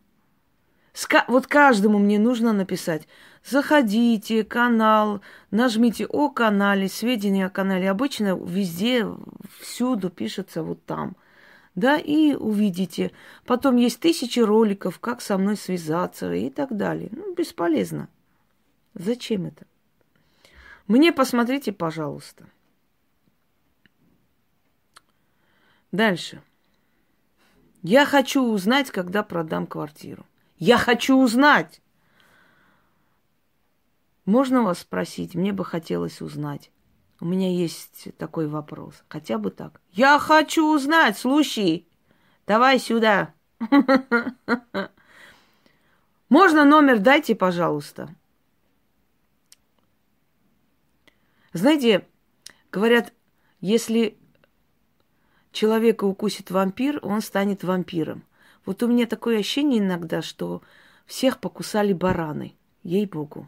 Ска- 0.93 1.23
вот 1.27 1.47
каждому 1.47 1.97
мне 1.97 2.19
нужно 2.19 2.51
написать, 2.51 3.07
заходите, 3.43 4.43
канал, 4.43 5.21
нажмите 5.49 6.05
о 6.07 6.29
канале, 6.29 6.89
сведения 6.89 7.45
о 7.45 7.49
канале. 7.49 7.89
Обычно 7.89 8.37
везде, 8.37 9.07
всюду 9.61 10.09
пишется 10.09 10.61
вот 10.61 10.83
там– 10.85 11.15
да, 11.77 11.99
и 11.99 12.33
увидите. 12.33 13.11
Потом 13.45 13.75
есть 13.75 13.99
тысячи 13.99 14.39
роликов, 14.39 14.99
как 14.99 15.21
со 15.21 15.37
мной 15.37 15.55
связаться 15.55 16.33
и 16.33 16.49
так 16.49 16.75
далее. 16.75 17.09
Ну, 17.11 17.35
бесполезно. 17.35 18.09
Зачем 18.95 19.45
это? 19.45 19.67
Мне 20.87 21.13
посмотрите, 21.13 21.71
пожалуйста. 21.71 22.47
Дальше. 25.91 26.41
Я 27.83 28.07
хочу 28.07 28.41
узнать, 28.41 28.89
когда 28.89 29.21
продам 29.21 29.67
квартиру. 29.67 30.25
Я 30.57 30.79
хочу 30.79 31.15
узнать. 31.15 31.79
Можно 34.25 34.63
вас 34.63 34.79
спросить? 34.79 35.35
Мне 35.35 35.53
бы 35.53 35.63
хотелось 35.63 36.21
узнать. 36.23 36.71
У 37.19 37.25
меня 37.25 37.51
есть 37.51 38.15
такой 38.17 38.47
вопрос. 38.47 39.03
Хотя 39.07 39.37
бы 39.37 39.49
так. 39.49 39.81
Я 39.91 40.19
хочу 40.19 40.73
узнать, 40.73 41.17
слушай. 41.17 41.87
Давай 42.45 42.79
сюда. 42.79 43.33
Можно 46.29 46.65
номер 46.65 46.99
дайте, 46.99 47.35
пожалуйста. 47.35 48.13
Знаете, 51.53 52.05
говорят, 52.71 53.13
если 53.61 54.17
человека 55.51 56.03
укусит 56.03 56.51
вампир, 56.51 56.99
он 57.01 57.21
станет 57.21 57.63
вампиром. 57.63 58.23
Вот 58.65 58.83
у 58.83 58.87
меня 58.87 59.07
такое 59.07 59.39
ощущение 59.39 59.79
иногда, 59.79 60.21
что 60.21 60.61
всех 61.05 61.39
покусали 61.39 61.93
бараны. 61.93 62.55
Ей-богу. 62.83 63.47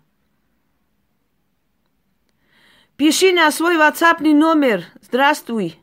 Пиши 3.00 3.32
на 3.32 3.50
свой 3.50 3.77
ватсапный 3.77 4.34
номер. 4.34 4.84
Здравствуй. 5.01 5.79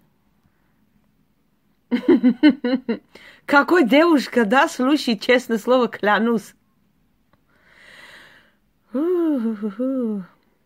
Какой 3.47 3.89
девушка, 3.89 4.45
да? 4.45 4.69
Слушай, 4.69 5.17
честное 5.19 5.57
слово, 5.57 5.89
клянусь. 5.89 6.55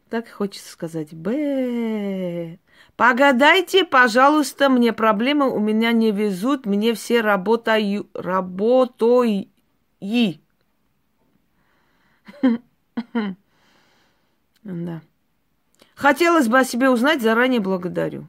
Так 0.09 0.28
хочется 0.28 0.73
сказать. 0.73 1.14
Б. 1.14 2.59
Погадайте, 2.97 3.85
пожалуйста, 3.85 4.69
мне 4.69 4.92
проблемы 4.92 5.49
у 5.49 5.61
меня 5.61 5.92
не 5.92 6.11
везут, 6.11 6.66
мне 6.66 6.95
все 6.95 7.21
работаю, 7.21 8.11
работой. 8.12 9.52
Да. 14.62 15.00
Хотелось 16.00 16.49
бы 16.49 16.59
о 16.59 16.64
себе 16.64 16.88
узнать, 16.88 17.21
заранее 17.21 17.61
благодарю. 17.61 18.26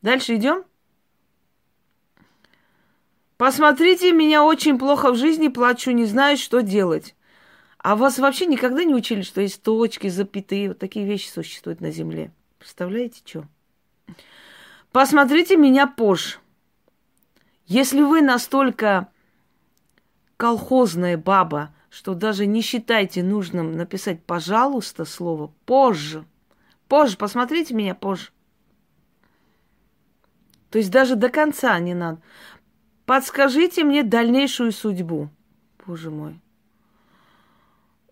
Дальше 0.00 0.36
идем. 0.36 0.64
Посмотрите, 3.36 4.12
меня 4.12 4.44
очень 4.44 4.78
плохо 4.78 5.12
в 5.12 5.16
жизни, 5.16 5.48
плачу, 5.48 5.90
не 5.90 6.06
знаю, 6.06 6.38
что 6.38 6.62
делать. 6.62 7.14
А 7.76 7.96
вас 7.96 8.18
вообще 8.18 8.46
никогда 8.46 8.82
не 8.84 8.94
учили, 8.94 9.20
что 9.20 9.42
есть 9.42 9.62
точки, 9.62 10.08
запятые, 10.08 10.68
вот 10.68 10.78
такие 10.78 11.04
вещи 11.04 11.28
существуют 11.28 11.82
на 11.82 11.90
Земле? 11.90 12.32
Представляете, 12.58 13.20
что? 13.22 13.44
Посмотрите 14.90 15.58
меня 15.58 15.86
позже. 15.86 16.38
Если 17.66 18.00
вы 18.00 18.22
настолько 18.22 19.08
колхозная 20.38 21.18
баба, 21.18 21.74
что 21.92 22.14
даже 22.14 22.46
не 22.46 22.62
считаете 22.62 23.22
нужным 23.22 23.72
написать 23.72 24.22
«пожалуйста» 24.22 25.04
слово 25.04 25.52
«позже», 25.66 26.24
позже, 26.88 27.18
посмотрите 27.18 27.74
меня 27.74 27.94
позже. 27.94 28.30
То 30.70 30.78
есть 30.78 30.90
даже 30.90 31.16
до 31.16 31.28
конца 31.28 31.78
не 31.78 31.92
надо. 31.92 32.18
Подскажите 33.04 33.84
мне 33.84 34.04
дальнейшую 34.04 34.72
судьбу. 34.72 35.28
Боже 35.86 36.10
мой. 36.10 36.40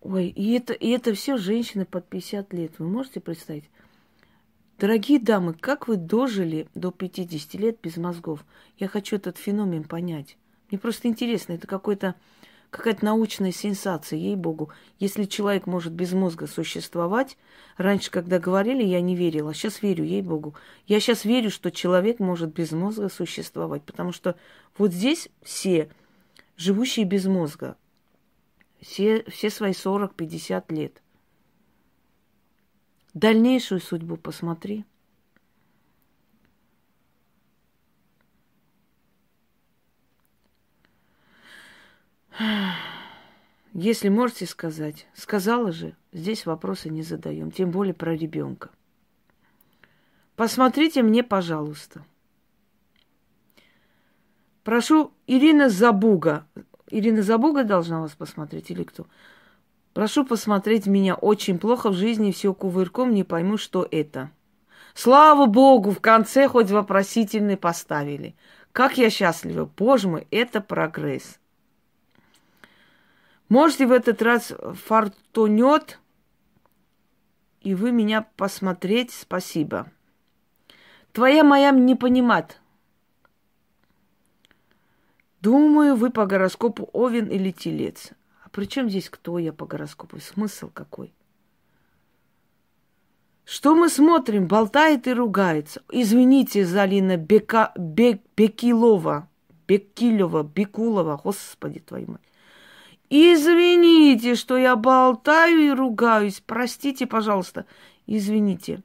Ой, 0.03 0.27
и 0.27 0.53
это, 0.53 0.75
и 0.75 0.91
это 0.91 1.15
все 1.15 1.39
женщины 1.39 1.87
под 1.87 2.07
50 2.07 2.53
лет. 2.53 2.73
Вы 2.79 2.87
можете 2.87 3.21
представить? 3.21 3.71
Дорогие 4.79 5.19
дамы, 5.19 5.55
как 5.55 5.89
вы 5.89 5.97
дожили 5.97 6.69
до 6.75 6.91
50 6.91 7.55
лет 7.55 7.79
без 7.83 7.97
мозгов? 7.97 8.45
Я 8.77 8.89
хочу 8.89 9.17
этот 9.17 9.39
феномен 9.39 9.85
понять. 9.85 10.37
Мне 10.71 10.79
просто 10.79 11.09
интересно, 11.09 11.55
это 11.55 11.67
какой-то 11.67 12.15
какая-то 12.71 13.05
научная 13.05 13.53
сенсация, 13.53 14.19
ей-богу. 14.19 14.71
Если 14.99 15.25
человек 15.25 15.67
может 15.67 15.93
без 15.93 16.12
мозга 16.12 16.47
существовать, 16.47 17.37
раньше, 17.77 18.11
когда 18.11 18.39
говорили, 18.39 18.83
я 18.83 19.00
не 19.00 19.15
верила, 19.15 19.53
сейчас 19.53 19.83
верю, 19.83 20.05
ей-богу. 20.05 20.55
Я 20.87 21.00
сейчас 21.00 21.25
верю, 21.25 21.50
что 21.50 21.71
человек 21.71 22.21
может 22.21 22.55
без 22.55 22.73
мозга 22.73 23.09
существовать, 23.09 23.83
потому 23.83 24.12
что 24.12 24.37
вот 24.79 24.93
здесь 24.93 25.29
все, 25.43 25.91
живущие 26.57 27.05
без 27.05 27.27
мозга, 27.27 27.77
все, 28.81 29.25
все 29.29 29.50
свои 29.50 29.73
40-50 29.73 30.65
лет– 30.73 31.03
Дальнейшую 33.15 33.81
судьбу 33.81 34.17
посмотри. 34.17 34.85
Если 43.73 44.09
можете 44.09 44.47
сказать, 44.47 45.07
сказала 45.15 45.73
же, 45.73 45.95
здесь 46.13 46.47
вопросы 46.47 46.89
не 46.89 47.03
задаем, 47.03 47.51
тем 47.51 47.71
более 47.71 47.95
про 47.95 48.15
ребенка. 48.15 48.71
Посмотрите 50.37 51.03
мне, 51.03 51.23
пожалуйста. 51.23 52.05
Прошу, 54.63 55.13
Ирина 55.27 55.69
Забуга. 55.69 56.47
Ирина 56.91 57.23
Забуга 57.23 57.65
должна 57.65 58.01
вас 58.01 58.13
посмотреть 58.13 58.71
или 58.71 58.85
кто? 58.85 59.07
Прошу 59.93 60.25
посмотреть 60.25 60.87
меня 60.87 61.15
очень 61.15 61.59
плохо 61.59 61.91
в 61.91 61.95
жизни, 61.95 62.31
все 62.31 62.55
кувырком, 62.55 63.13
не 63.13 63.25
пойму, 63.25 63.57
что 63.57 63.87
это. 63.91 64.31
Слава 64.95 65.47
Богу, 65.47 65.91
в 65.91 66.01
конце 66.01 66.49
хоть 66.49 66.71
вопросительный 66.71 67.57
поставили. 67.57 68.37
Как 68.73 68.99
я 68.99 69.11
счастлива. 69.11 69.69
Боже 69.77 70.09
мой, 70.09 70.27
это 70.31 70.61
прогресс. 70.61 71.40
Можете 73.50 73.89
в 73.89 73.93
этот 73.93 74.23
раз 74.23 74.54
фартунет, 74.86 75.99
и 77.60 77.75
вы 77.75 77.91
меня 77.91 78.23
посмотреть, 78.36 79.10
спасибо. 79.10 79.91
Твоя 81.13 81.43
моя 81.43 81.73
не 81.73 81.97
понимает. 81.97 82.60
Думаю, 85.41 85.97
вы 85.97 86.10
по 86.10 86.26
гороскопу 86.26 86.89
Овен 86.93 87.26
или 87.26 87.50
Телец. 87.50 88.10
А 88.45 88.49
при 88.50 88.67
чем 88.67 88.89
здесь 88.89 89.10
кто 89.10 89.36
я 89.39 89.52
по 89.52 89.67
гороскопу? 89.67 90.21
Смысл 90.21 90.71
какой? 90.73 91.13
Что 93.45 93.75
мы 93.75 93.89
смотрим? 93.89 94.47
Болтает 94.47 95.08
и 95.08 95.13
ругается. 95.13 95.82
Извините, 95.91 96.65
Залина 96.65 97.17
Бека, 97.17 97.73
Бек, 97.76 98.23
Бекилова, 98.36 99.28
Бекилова, 99.67 100.45
Бекулова, 100.45 101.17
господи 101.17 101.80
твою 101.80 102.13
мать. 102.13 102.29
Извините, 103.11 104.35
что 104.37 104.57
я 104.57 104.77
болтаю 104.77 105.59
и 105.59 105.71
ругаюсь. 105.71 106.43
Простите, 106.47 107.07
пожалуйста. 107.07 107.67
Извините. 108.07 108.83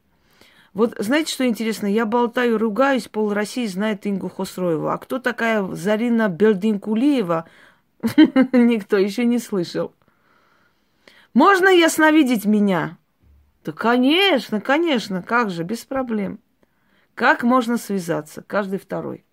Вот 0.74 0.96
знаете, 0.98 1.32
что 1.32 1.48
интересно? 1.48 1.88
Я 1.88 2.06
болтаю, 2.06 2.58
ругаюсь, 2.58 3.08
пол 3.08 3.32
России 3.32 3.66
знает 3.66 4.06
Ингу 4.06 4.28
Хосроеву. 4.28 4.90
А 4.90 4.98
кто 4.98 5.20
такая 5.20 5.64
Зарина 5.74 6.28
Белдинкулиева, 6.28 7.46
Никто 8.52 8.98
еще 8.98 9.26
не 9.26 9.40
слышал. 9.40 9.94
Можно 11.34 11.70
ясновидеть 11.70 12.46
меня? 12.46 12.98
Да, 13.64 13.72
конечно, 13.72 14.62
конечно, 14.62 15.22
как 15.22 15.50
же, 15.50 15.64
без 15.64 15.86
проблем. 15.86 16.40
Как 17.14 17.44
можно 17.44 17.78
связаться? 17.78 18.44
Каждый 18.44 18.80
второй. 18.80 19.25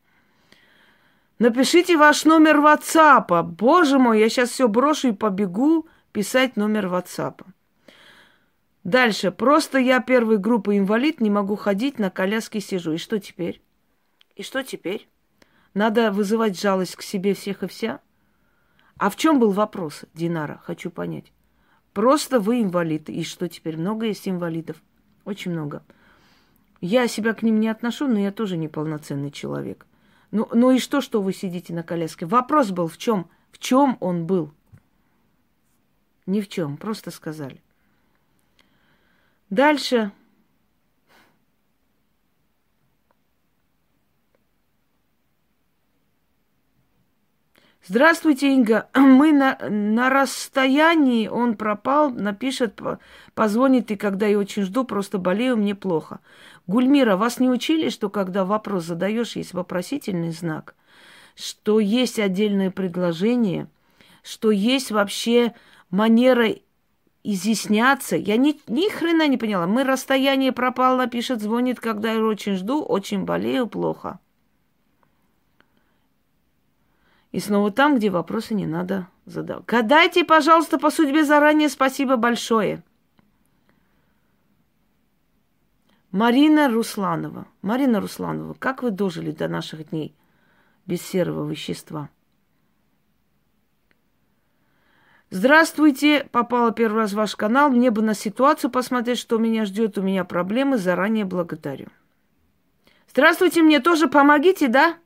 Напишите 1.39 1.97
ваш 1.97 2.25
номер 2.25 2.59
WhatsApp. 2.59 3.43
Боже 3.43 3.99
мой, 3.99 4.21
я 4.21 4.29
сейчас 4.29 4.51
все 4.51 4.69
брошу 4.69 5.09
и 5.09 5.13
побегу 5.13 5.89
писать 6.13 6.57
номер 6.57 6.87
WhatsApp. 6.87 7.43
Дальше. 8.85 9.31
Просто 9.31 9.79
я 9.79 10.01
первой 10.01 10.39
группы 10.39 10.77
инвалид, 10.77 11.21
не 11.21 11.31
могу 11.31 11.57
ходить, 11.57 11.99
на 11.99 12.11
коляске 12.11 12.61
сижу. 12.61 12.93
И 12.93 12.97
что 12.99 13.19
теперь? 13.19 13.63
И 14.37 14.43
что 14.43 14.63
теперь? 14.63 15.09
Надо 15.75 16.11
вызывать 16.13 16.61
жалость 16.61 16.97
к 16.97 17.03
себе 17.03 17.35
всех 17.35 17.63
и 17.63 17.67
вся? 17.67 18.01
А 18.99 19.11
в 19.11 19.17
чем 19.17 19.41
был 19.41 19.51
вопрос, 19.51 20.05
Динара? 20.15 20.61
Хочу 20.65 20.91
понять. 20.91 21.33
Просто 21.93 22.41
вы 22.41 22.63
инвалид. 22.63 23.09
И 23.09 23.25
что 23.25 23.49
теперь? 23.49 23.77
Много 23.77 24.07
есть 24.07 24.29
инвалидов? 24.29 24.77
Очень 25.25 25.53
много. 25.53 25.83
Я 26.81 27.07
себя 27.07 27.33
к 27.33 27.43
ним 27.43 27.61
не 27.61 27.69
отношу, 27.69 28.07
но 28.09 28.19
я 28.19 28.33
тоже 28.33 28.57
неполноценный 28.57 29.31
человек. 29.31 29.87
Ну, 30.33 30.49
ну 30.53 30.71
и 30.71 30.79
что, 30.79 31.03
что 31.03 31.21
вы 31.21 31.35
сидите 31.35 31.75
на 31.75 31.83
коляске? 31.83 32.25
Вопрос 32.27 32.71
был 32.71 32.89
в 32.89 32.97
чем? 32.97 33.29
В 33.53 33.59
чем 33.59 33.99
он 34.01 34.27
был? 34.27 34.53
Ни 36.25 36.41
в 36.41 36.49
чем, 36.49 36.79
просто 36.79 37.11
сказали. 37.11 37.63
Дальше 39.51 40.11
Здравствуйте, 47.85 48.55
Инга. 48.55 48.89
Мы 48.95 49.33
на, 49.33 49.59
на 49.69 50.09
расстоянии, 50.09 51.27
он 51.27 51.57
пропал, 51.57 52.11
напишет, 52.11 52.81
позвонит, 53.35 53.91
и 53.91 53.97
когда 53.97 54.27
я 54.27 54.39
очень 54.39 54.63
жду, 54.63 54.85
просто 54.85 55.19
болею, 55.19 55.57
мне 55.57 55.75
плохо. 55.75 56.21
Гульмира, 56.67 57.17
вас 57.17 57.41
не 57.41 57.51
учили, 57.51 57.89
что 57.89 58.09
когда 58.09 58.45
вопрос 58.45 58.85
задаешь, 58.85 59.37
есть 59.37 59.53
вопросительный 59.53 60.31
знак, 60.31 60.75
что 61.35 61.81
есть 61.81 62.19
отдельное 62.19 62.71
предложение, 62.71 63.69
что 64.23 64.51
есть 64.51 64.91
вообще 64.91 65.55
манера 65.91 66.55
изъясняться. 67.25 68.17
Я 68.17 68.37
ни, 68.37 68.61
ни 68.69 68.89
хрена 68.91 69.29
не 69.29 69.37
поняла. 69.37 69.67
Мы 69.67 69.85
расстояние 69.85 70.53
пропало, 70.53 71.07
пишет, 71.07 71.41
звонит, 71.41 71.81
когда 71.81 72.13
я 72.13 72.25
очень 72.25 72.55
жду, 72.55 72.83
очень 72.83 73.25
болею, 73.25 73.67
плохо. 73.67 74.19
И 77.33 77.41
снова 77.41 77.71
там, 77.71 77.97
где 77.97 78.11
вопросы 78.11 78.55
не 78.55 78.67
надо 78.67 79.09
задавать. 79.25 79.65
Гадайте, 79.67 80.23
пожалуйста, 80.23 80.79
по 80.79 80.91
судьбе 80.91 81.25
заранее. 81.25 81.69
Спасибо 81.69 82.17
большое. 82.17 82.83
Марина 86.13 86.69
Русланова. 86.69 87.47
Марина 87.63 87.99
Русланова, 87.99 88.53
как 88.55 88.83
вы 88.83 88.91
дожили 88.91 89.31
до 89.31 89.49
наших 89.49 89.89
дней 89.89 90.15
без 90.87 91.01
серого 91.01 91.51
вещества? 91.51 92.11
Здравствуйте, 95.31 96.29
попала 96.31 96.73
первый 96.73 96.99
раз 96.99 97.13
в 97.13 97.17
ваш 97.17 97.35
канал. 97.35 97.71
Мне 97.71 97.91
бы 97.91 98.03
на 98.03 98.13
ситуацию 98.13 98.71
посмотреть, 98.71 99.19
что 99.19 99.39
меня 99.39 99.65
ждет. 99.65 99.97
У 99.97 100.03
меня 100.03 100.25
проблемы, 100.25 100.77
заранее 100.77 101.25
благодарю. 101.25 101.87
Здравствуйте, 103.09 103.63
мне 103.63 103.81
тоже 103.81 104.09
помогите, 104.09 104.69
да? 104.69 104.99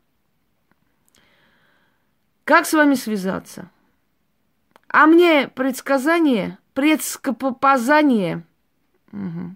Как 2.42 2.66
с 2.66 2.72
вами 2.72 2.94
связаться? 2.94 3.70
А 4.88 5.06
мне 5.06 5.46
предсказание, 5.54 6.58
предскопопозание. 6.74 8.42
Угу. 9.12 9.54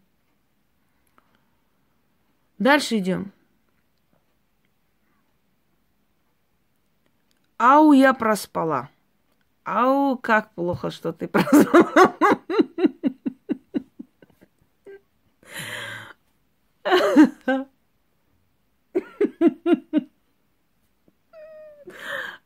Дальше 2.61 2.99
идем. 2.99 3.33
Ау, 7.57 7.93
я 7.93 8.13
проспала. 8.13 8.91
Ау, 9.65 10.19
как 10.19 10.53
плохо, 10.53 10.91
что 10.91 11.15
ты 11.15 11.27
проспала. 11.27 12.15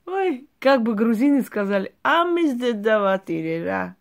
Ой, 0.07 0.48
как 0.61 0.83
бы 0.83 0.94
грузины 0.94 1.42
сказали, 1.42 1.92
а 2.05 2.24
мы 2.24 2.53
сдаватырера. 2.53 3.96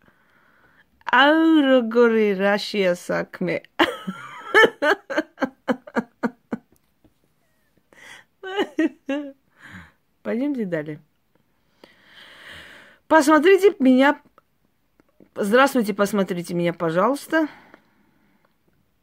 Ауро 1.11 1.81
гори 1.81 2.35
рашия 2.35 2.93
сакме. 2.93 3.63
Пойдемте 10.23 10.65
далее. 10.65 10.99
Посмотрите 13.07 13.75
меня. 13.79 14.21
Здравствуйте, 15.35 15.93
посмотрите 15.93 16.53
меня, 16.53 16.73
пожалуйста. 16.73 17.47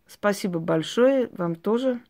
Спасибо 0.06 0.58
большое. 0.58 1.28
Вам 1.32 1.54
тоже. 1.54 2.00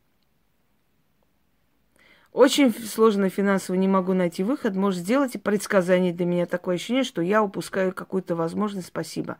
Очень 2.32 2.72
сложно 2.72 3.28
финансово, 3.28 3.76
не 3.76 3.88
могу 3.88 4.12
найти 4.14 4.44
выход. 4.44 4.76
Может, 4.76 5.00
сделайте 5.00 5.38
предсказание 5.38 6.12
для 6.12 6.26
меня. 6.26 6.46
Такое 6.46 6.76
ощущение, 6.76 7.02
что 7.02 7.22
я 7.22 7.42
упускаю 7.42 7.92
какую-то 7.92 8.36
возможность. 8.36 8.88
Спасибо. 8.88 9.38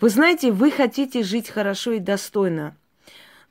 Вы 0.00 0.08
знаете, 0.08 0.50
вы 0.50 0.70
хотите 0.70 1.22
жить 1.22 1.48
хорошо 1.48 1.92
и 1.92 1.98
достойно. 2.00 2.76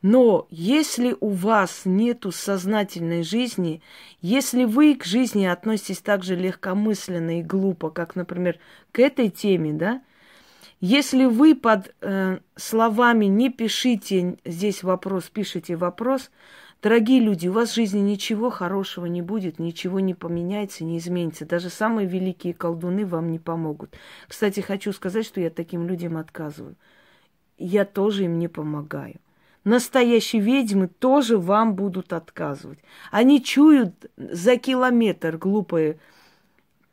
Но 0.02 0.48
если 0.50 1.16
у 1.20 1.30
вас 1.30 1.82
нету 1.84 2.32
сознательной 2.32 3.24
жизни, 3.24 3.82
если 4.22 4.64
вы 4.64 4.96
к 4.96 5.04
жизни 5.04 5.46
относитесь 5.46 6.00
так 6.00 6.24
же 6.24 6.36
легкомысленно 6.36 7.40
и 7.40 7.44
глупо, 7.44 7.90
как, 7.90 8.16
например, 8.16 8.60
к 8.94 9.00
этой 9.00 9.30
теме, 9.30 9.74
да, 9.74 10.02
если 10.80 11.26
вы 11.26 11.54
под 11.54 11.94
э, 12.00 12.40
словами 12.56 13.26
не 13.26 13.50
пишите 13.50 14.38
здесь 14.46 14.84
вопрос, 14.84 15.26
пишите 15.26 15.76
вопрос, 15.76 16.32
дорогие 16.82 17.20
люди, 17.20 17.50
у 17.50 17.52
вас 17.52 17.72
в 17.72 17.76
жизни 17.76 18.00
ничего 18.00 18.50
хорошего 18.50 19.06
не 19.06 19.22
будет, 19.22 19.60
ничего 19.60 20.00
не 20.00 20.14
поменяется, 20.14 20.86
не 20.86 20.98
изменится. 20.98 21.46
Даже 21.46 21.70
самые 21.70 22.08
великие 22.08 22.54
колдуны 22.54 23.06
вам 23.06 23.30
не 23.30 23.40
помогут. 23.40 23.98
Кстати, 24.30 24.62
хочу 24.62 24.94
сказать, 24.94 25.26
что 25.26 25.42
я 25.42 25.50
таким 25.50 25.86
людям 25.86 26.16
отказываю. 26.16 26.78
Я 27.58 27.84
тоже 27.84 28.24
им 28.24 28.40
не 28.40 28.48
помогаю. 28.48 29.20
Настоящие 29.64 30.42
ведьмы 30.42 30.88
тоже 30.88 31.38
вам 31.38 31.76
будут 31.76 32.14
отказывать. 32.14 32.80
Они 33.12 33.44
чуют 33.44 33.94
за 34.16 34.58
километр 34.58 35.38
глупое 35.38 36.00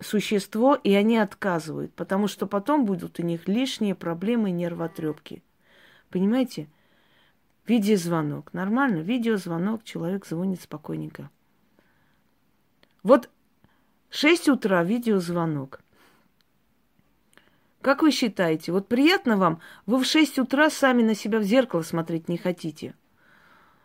существо, 0.01 0.75
и 0.75 0.93
они 0.93 1.17
отказывают, 1.17 1.95
потому 1.95 2.29
что 2.29 2.47
потом 2.47 2.85
будут 2.85 3.19
у 3.19 3.23
них 3.23 3.49
лишние 3.49 3.95
проблемы 3.95 4.51
и 4.51 4.53
нервотрепки. 4.53 5.43
Понимаете? 6.11 6.69
Видеозвонок. 7.67 8.53
Нормально, 8.53 8.99
видеозвонок, 8.99 9.83
человек 9.85 10.27
звонит 10.27 10.61
спокойненько. 10.61 11.31
Вот 13.03 13.31
6 14.11 14.49
утра 14.49 14.83
видеозвонок. 14.83 15.81
Как 17.87 18.03
вы 18.03 18.11
считаете, 18.11 18.73
вот 18.73 18.89
приятно 18.89 19.37
вам? 19.37 19.61
Вы 19.87 19.99
в 19.99 20.05
6 20.05 20.41
утра 20.41 20.71
сами 20.71 21.03
на 21.03 21.15
себя 21.15 21.39
в 21.39 21.45
зеркало 21.45 21.83
смотреть 21.83 22.29
не 22.29 22.37
хотите. 22.37 22.97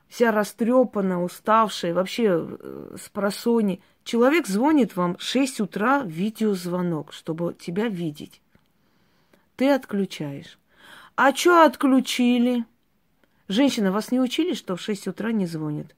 Вся 0.08 0.32
растрепанная, 0.32 1.18
уставшая, 1.18 1.94
вообще 1.94 2.24
э, 2.30 2.96
с 3.00 3.10
просони. 3.10 3.80
Человек 4.04 4.48
звонит 4.48 4.96
вам 4.96 5.18
в 5.18 5.22
6 5.22 5.62
утра 5.62 6.02
видеозвонок, 6.04 7.14
чтобы 7.14 7.54
тебя 7.54 7.90
видеть. 7.90 8.42
Ты 9.56 9.70
отключаешь. 9.70 10.58
А 11.16 11.32
что 11.32 11.64
отключили? 11.64 12.66
Женщина, 13.50 13.92
вас 13.92 14.12
не 14.12 14.20
учили, 14.20 14.56
что 14.56 14.78
в 14.78 14.82
6 14.82 15.10
утра 15.10 15.32
не 15.32 15.46
звонит? 15.46 15.96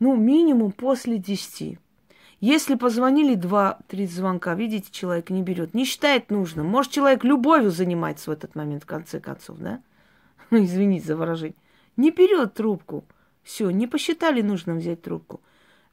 Ну, 0.00 0.16
минимум 0.16 0.72
после 0.72 1.16
10. 1.16 1.78
Если 2.40 2.74
позвонили 2.74 3.34
два-три 3.34 4.06
звонка, 4.06 4.54
видите, 4.54 4.90
человек 4.90 5.30
не 5.30 5.42
берет, 5.42 5.72
не 5.72 5.84
считает 5.84 6.30
нужным. 6.30 6.66
Может, 6.66 6.92
человек 6.92 7.24
любовью 7.24 7.70
занимается 7.70 8.30
в 8.30 8.32
этот 8.32 8.54
момент, 8.54 8.82
в 8.82 8.86
конце 8.86 9.20
концов, 9.20 9.58
да? 9.58 9.82
Извините 10.50 11.06
за 11.06 11.16
выражение. 11.16 11.56
Не 11.96 12.10
берет 12.10 12.54
трубку. 12.54 13.04
Все, 13.42 13.70
не 13.70 13.86
посчитали 13.86 14.42
нужным 14.42 14.78
взять 14.78 15.02
трубку. 15.02 15.40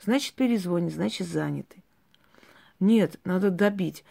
Значит, 0.02 0.34
перезвонит, 0.34 0.94
значит, 0.94 1.28
заняты. 1.28 1.82
Нет, 2.80 3.20
надо 3.24 3.50
добить. 3.50 4.04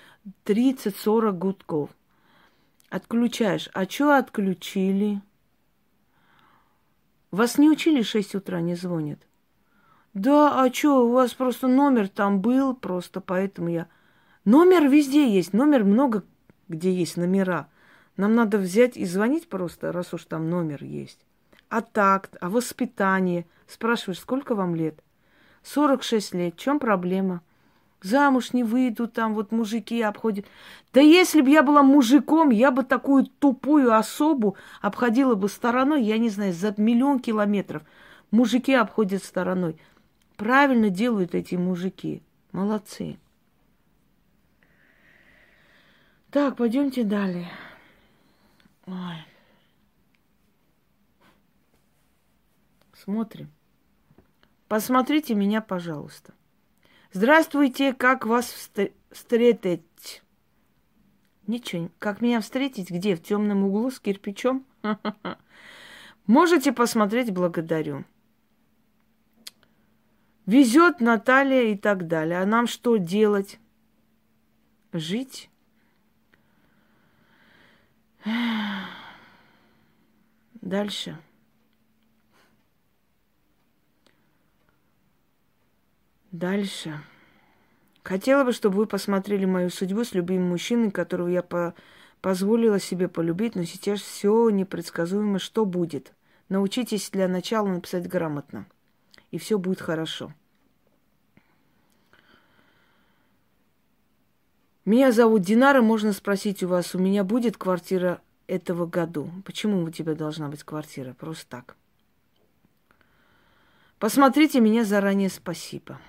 30-40 0.47 1.33
гудков. 1.33 1.91
Отключаешь. 2.89 3.69
А 3.75 3.85
что 3.85 4.17
отключили? 4.17 5.21
Вас 7.31 7.59
не 7.59 7.69
учили 7.69 8.03
6 8.03 8.37
утра, 8.37 8.61
не 8.61 8.75
звонят? 8.75 9.19
Да, 10.15 10.63
а 10.63 10.73
что, 10.73 11.07
у 11.07 11.13
вас 11.13 11.33
просто 11.35 11.69
номер 11.69 12.09
там 12.09 12.41
был, 12.41 12.75
просто 12.75 13.21
поэтому 13.21 13.69
я... 13.69 13.87
Номер 14.45 14.89
везде 14.89 15.29
есть, 15.29 15.53
номер 15.53 15.85
много 15.85 16.25
где 16.73 16.93
есть 16.93 17.17
номера. 17.17 17.69
Нам 18.17 18.35
надо 18.35 18.59
взять 18.59 18.97
и 18.97 19.05
звонить 19.05 19.49
просто, 19.49 19.93
раз 19.93 20.13
уж 20.13 20.25
там 20.25 20.51
номер 20.51 20.83
есть. 20.83 21.19
А 21.69 21.81
такт, 21.81 22.37
а 22.41 22.51
воспитание. 22.51 23.47
Спрашиваешь, 23.67 24.21
сколько 24.21 24.55
вам 24.55 24.75
лет? 24.75 25.03
46 25.63 26.35
лет. 26.35 26.55
В 26.55 26.59
чем 26.59 26.79
проблема? 26.79 27.43
Замуж 28.03 28.53
не 28.53 28.65
выйду, 28.65 29.07
там 29.07 29.33
вот 29.33 29.53
мужики 29.53 30.03
обходят. 30.03 30.45
Да 30.93 31.01
если 31.01 31.41
бы 31.41 31.51
я 31.51 31.63
была 31.63 31.83
мужиком, 31.85 32.51
я 32.51 32.73
бы 32.73 32.83
такую 32.83 33.27
тупую 33.27 33.95
особу 33.95 34.57
обходила 34.81 35.37
бы 35.37 35.49
стороной, 35.49 36.03
я 36.03 36.19
не 36.19 36.29
знаю, 36.29 36.53
за 36.53 36.75
миллион 36.77 37.21
километров. 37.21 37.83
Мужики 38.33 38.75
обходят 38.75 39.23
стороной. 39.23 39.81
Правильно 40.43 40.91
делают 40.91 41.37
эти 41.37 41.55
мужики. 41.55 42.21
Молодцы. 42.51 43.17
Так, 46.33 46.57
пойдемте 46.57 47.05
далее. 47.05 47.49
Ой. 48.87 49.25
Смотрим. 52.93 53.53
Посмотрите 54.67 55.37
меня, 55.37 55.61
пожалуйста. 55.61 56.35
Здравствуйте, 57.13 57.95
как 57.95 58.27
вас 58.27 58.69
встретить? 59.13 60.25
Ничего, 61.47 61.89
как 62.01 62.21
меня 62.21 62.41
встретить? 62.41 62.91
Где? 62.91 63.15
В 63.15 63.23
темном 63.23 63.63
углу 63.63 63.93
с 63.93 64.01
кирпичом? 64.01 64.67
Можете 66.27 66.73
посмотреть, 66.73 67.31
благодарю. 67.31 68.05
Везет 70.47 71.01
Наталья 71.01 71.63
и 71.73 71.77
так 71.77 72.09
далее. 72.09 72.41
А 72.41 72.47
нам 72.47 72.67
что 72.67 72.97
делать? 72.97 73.61
Жить? 74.93 75.51
Дальше. 80.61 81.17
Дальше. 86.33 86.99
Хотела 88.03 88.45
бы, 88.45 88.53
чтобы 88.53 88.79
вы 88.79 88.87
посмотрели 88.87 89.45
мою 89.45 89.71
судьбу 89.71 90.03
с 90.03 90.13
любимым 90.13 90.49
мужчиной, 90.49 90.91
которого 90.91 91.29
я 91.29 91.43
по 91.43 91.75
позволила 92.21 92.79
себе 92.79 93.09
полюбить, 93.09 93.57
но 93.57 93.65
сейчас 93.65 94.01
все 94.01 94.49
непредсказуемо, 94.51 95.41
что 95.41 95.65
будет. 95.65 96.15
Научитесь 96.49 97.11
для 97.11 97.27
начала 97.27 97.67
написать 97.67 98.09
грамотно 98.09 98.67
и 99.33 99.39
все 99.39 99.59
будет 99.59 99.81
хорошо. 99.81 100.33
Меня 104.85 105.11
зовут 105.11 105.43
Динара, 105.43 105.81
можно 105.81 106.13
спросить 106.13 106.63
у 106.63 106.69
вас, 106.69 106.95
у 106.95 106.99
меня 106.99 107.25
будет 107.25 107.57
квартира 107.57 108.21
этого 108.47 108.87
году? 108.87 109.31
Почему 109.45 109.83
у 109.83 109.91
тебя 109.91 110.15
должна 110.15 110.49
быть 110.49 110.63
квартира? 110.63 111.15
Просто 111.15 111.47
так. 111.49 111.77
Посмотрите 113.99 114.61
меня 114.61 114.85
заранее, 114.85 115.31
спасибо. 115.31 116.01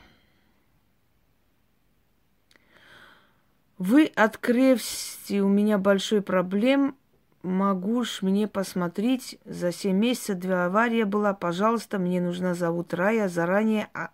Вы 3.77 4.05
открываете 4.07 5.41
у 5.41 5.47
меня 5.47 5.77
большой 5.77 6.21
проблем, 6.21 6.97
могу 7.43 8.03
ж 8.05 8.19
мне 8.21 8.47
посмотреть, 8.47 9.37
за 9.45 9.71
семь 9.71 9.97
месяцев 9.97 10.39
две 10.39 10.55
аварии 10.55 11.03
была, 11.03 11.33
пожалуйста, 11.33 11.99
мне 11.99 12.21
нужна 12.21 12.55
зовут 12.55 12.93
Рая, 12.93 13.27
заранее 13.27 13.89
а, 13.93 14.09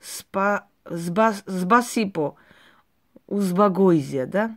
спа, 0.00 0.66
сба, 0.84 1.34
сбасипо, 1.46 2.34
узбагойзе, 3.26 4.26
да? 4.26 4.56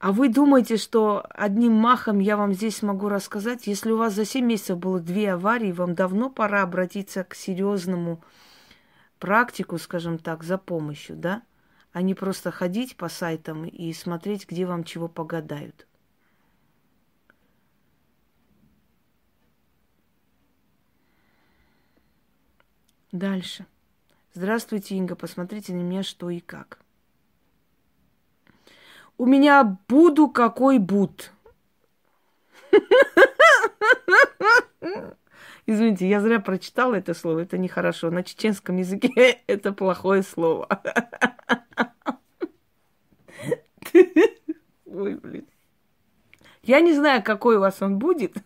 А 0.00 0.12
вы 0.12 0.28
думаете, 0.28 0.76
что 0.76 1.24
одним 1.30 1.72
махом 1.72 2.18
я 2.18 2.36
вам 2.36 2.52
здесь 2.52 2.76
смогу 2.76 3.08
рассказать? 3.08 3.66
Если 3.66 3.90
у 3.90 3.96
вас 3.96 4.12
за 4.12 4.26
7 4.26 4.44
месяцев 4.44 4.76
было 4.76 5.00
две 5.00 5.32
аварии, 5.32 5.72
вам 5.72 5.94
давно 5.94 6.28
пора 6.28 6.62
обратиться 6.62 7.24
к 7.24 7.34
серьезному 7.34 8.22
практику, 9.18 9.78
скажем 9.78 10.18
так, 10.18 10.42
за 10.42 10.58
помощью, 10.58 11.16
да? 11.16 11.42
А 11.94 12.02
не 12.02 12.12
просто 12.14 12.50
ходить 12.50 12.96
по 12.96 13.08
сайтам 13.08 13.64
и 13.64 13.92
смотреть, 13.92 14.48
где 14.48 14.66
вам 14.66 14.82
чего 14.82 15.06
погадают. 15.06 15.86
Дальше. 23.12 23.64
Здравствуйте, 24.32 24.96
Инга. 24.96 25.14
Посмотрите 25.14 25.72
на 25.72 25.82
меня, 25.82 26.02
что 26.02 26.30
и 26.30 26.40
как. 26.40 26.80
У 29.16 29.24
меня 29.24 29.78
буду 29.86 30.28
какой 30.28 30.80
буд. 30.80 31.30
Извините, 35.66 36.08
я 36.08 36.20
зря 36.20 36.40
прочитала 36.40 36.96
это 36.96 37.14
слово. 37.14 37.38
Это 37.42 37.56
нехорошо. 37.56 38.10
На 38.10 38.24
чеченском 38.24 38.78
языке 38.78 39.42
это 39.46 39.72
плохое 39.72 40.24
слово. 40.24 40.66
Ой, 43.94 45.14
блин. 45.14 45.46
Я 46.62 46.80
не 46.80 46.92
знаю, 46.92 47.22
какой 47.22 47.56
у 47.56 47.60
вас 47.60 47.80
он 47.82 47.98
будет. 47.98 48.36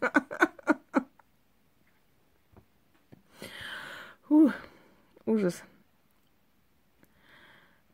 Ужас. 5.27 5.63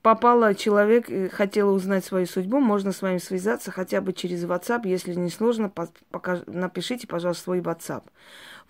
Попала 0.02 0.54
человек, 0.54 1.32
хотела 1.32 1.70
узнать 1.70 2.04
свою 2.04 2.26
судьбу, 2.26 2.60
можно 2.60 2.92
с 2.92 3.00
вами 3.00 3.18
связаться 3.18 3.70
хотя 3.70 4.02
бы 4.02 4.12
через 4.12 4.44
WhatsApp, 4.44 4.82
если 4.84 5.14
не 5.14 5.30
сложно, 5.30 5.70
покаж... 5.70 6.40
напишите, 6.46 7.06
пожалуйста, 7.06 7.44
свой 7.44 7.60
WhatsApp. 7.60 8.04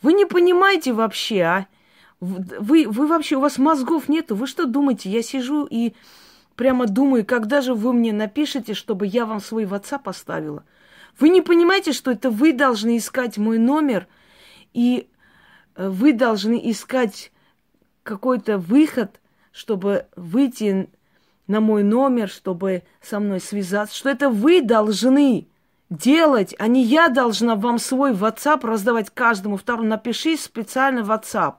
Вы 0.01 0.13
не 0.13 0.27
понимаете 0.27 0.93
вообще, 0.93 1.41
а? 1.41 1.67
Вы, 2.21 2.87
вы 2.89 3.07
вообще, 3.09 3.37
у 3.37 3.41
вас 3.41 3.59
мозгов 3.59 4.09
нету, 4.09 4.37
вы 4.37 4.47
что 4.47 4.67
думаете? 4.67 5.11
Я 5.11 5.23
сижу 5.23 5.67
и 5.69 5.95
прямо 6.57 6.87
думаю, 6.87 7.25
когда 7.25 7.61
же 7.61 7.75
вы 7.75 7.93
мне 7.93 8.13
напишете, 8.13 8.75
чтобы 8.75 9.07
я 9.07 9.27
вам 9.27 9.41
свой 9.41 9.65
WhatsApp 9.65 10.03
оставила? 10.05 10.65
Вы 11.19 11.29
не 11.29 11.41
понимаете, 11.41 11.93
что 11.93 12.11
это 12.11 12.31
вы 12.31 12.53
должны 12.53 12.97
искать 12.97 13.39
мой 13.39 13.59
номер, 13.59 14.09
и 14.73 15.09
э, 15.77 15.89
вы 15.89 16.13
должны 16.13 16.61
искать 16.71 17.33
какой-то 18.03 18.59
выход, 18.59 19.21
чтобы 19.53 20.07
выйти 20.17 20.91
на 21.47 21.61
мой 21.61 21.83
номер, 21.83 22.29
чтобы 22.29 22.83
со 23.01 23.21
мной 23.21 23.41
связаться, 23.41 23.97
что 23.97 24.11
это 24.11 24.31
вы 24.31 24.63
должны 24.63 25.47
делать, 25.91 26.55
а 26.59 26.67
не 26.67 26.83
я 26.83 27.09
должна 27.09 27.55
вам 27.55 27.79
свой 27.79 28.13
WhatsApp 28.13 28.67
раздавать 28.67 29.11
каждому 29.11 29.57
второму. 29.57 29.89
Напиши 29.89 30.37
специально 30.37 31.01
WhatsApp. 31.01 31.55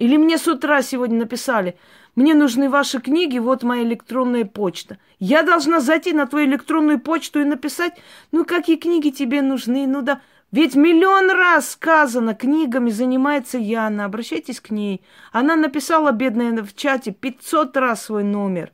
Или 0.00 0.16
мне 0.16 0.38
с 0.38 0.48
утра 0.48 0.80
сегодня 0.80 1.18
написали, 1.18 1.76
мне 2.16 2.34
нужны 2.34 2.70
ваши 2.70 3.00
книги, 3.00 3.38
вот 3.38 3.62
моя 3.62 3.82
электронная 3.82 4.46
почта. 4.46 4.96
Я 5.18 5.42
должна 5.42 5.78
зайти 5.78 6.14
на 6.14 6.26
твою 6.26 6.46
электронную 6.46 6.98
почту 6.98 7.40
и 7.40 7.44
написать, 7.44 7.92
ну 8.32 8.46
какие 8.46 8.76
книги 8.76 9.10
тебе 9.10 9.42
нужны, 9.42 9.86
ну 9.86 10.00
да, 10.00 10.22
ведь 10.52 10.74
миллион 10.74 11.30
раз 11.30 11.72
сказано, 11.72 12.34
книгами 12.34 12.88
занимается 12.88 13.58
Яна, 13.58 14.06
обращайтесь 14.06 14.58
к 14.58 14.70
ней. 14.70 15.02
Она 15.32 15.54
написала, 15.54 16.12
бедная, 16.12 16.62
в 16.62 16.74
чате 16.74 17.12
500 17.12 17.76
раз 17.76 18.04
свой 18.04 18.24
номер. 18.24 18.72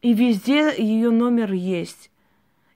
И 0.00 0.12
везде 0.12 0.72
ее 0.78 1.10
номер 1.10 1.52
есть. 1.52 2.08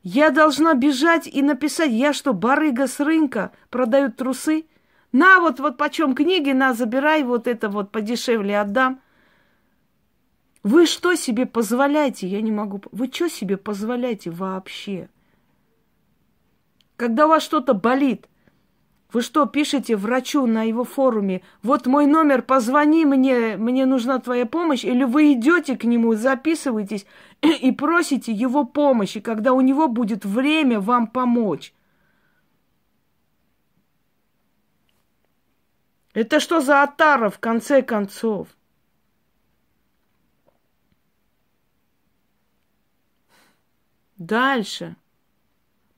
Я 0.03 0.31
должна 0.31 0.75
бежать 0.75 1.29
и 1.29 1.41
написать, 1.41 1.93
я 1.93 2.13
что, 2.13 2.33
барыга 2.33 2.89
с 2.89 2.99
рынка, 2.99 3.53
продают 3.71 4.17
трусы? 4.17 4.65
На 5.13 5.41
вот, 5.41 5.59
вот 5.59 5.77
почем 5.77 6.15
книги, 6.15 6.53
на, 6.53 6.73
забирай, 6.73 7.23
вот 7.25 7.49
это 7.49 7.69
вот 7.69 7.91
подешевле 7.91 8.61
отдам. 8.61 9.01
Вы 10.63 10.87
что 10.87 11.15
себе 11.15 11.47
позволяете? 11.47 12.27
Я 12.27 12.41
не 12.43 12.53
могу. 12.53 12.81
Вы 12.93 13.11
что 13.13 13.29
себе 13.29 13.57
позволяете 13.57 14.31
вообще? 14.31 15.09
Когда 16.97 17.27
у 17.27 17.31
вас 17.31 17.43
что-то 17.43 17.75
болит, 17.75 18.29
вы 19.13 19.23
что, 19.23 19.47
пишете 19.47 19.97
врачу 19.97 20.47
на 20.47 20.63
его 20.63 20.85
форуме, 20.85 21.43
вот 21.63 21.87
мой 21.87 22.07
номер, 22.07 22.43
позвони 22.43 23.05
мне, 23.05 23.57
мне 23.57 23.87
нужна 23.87 24.21
твоя 24.21 24.47
помощь, 24.47 24.85
или 24.85 25.03
вы 25.03 25.33
идете 25.33 25.77
к 25.77 25.85
нему, 25.85 26.15
записываетесь 26.15 27.07
и 27.43 27.73
просите 27.73 28.33
его 28.33 28.65
помощи, 28.65 29.19
когда 29.19 29.53
у 29.53 29.61
него 29.63 29.89
будет 29.89 30.25
время 30.25 30.79
вам 30.79 31.09
помочь. 31.09 31.73
Это 36.13 36.41
что 36.41 36.61
за 36.61 36.83
отара 36.83 37.31
в 37.31 37.39
конце 37.39 37.83
концов? 37.83 38.49
Дальше. 44.17 44.97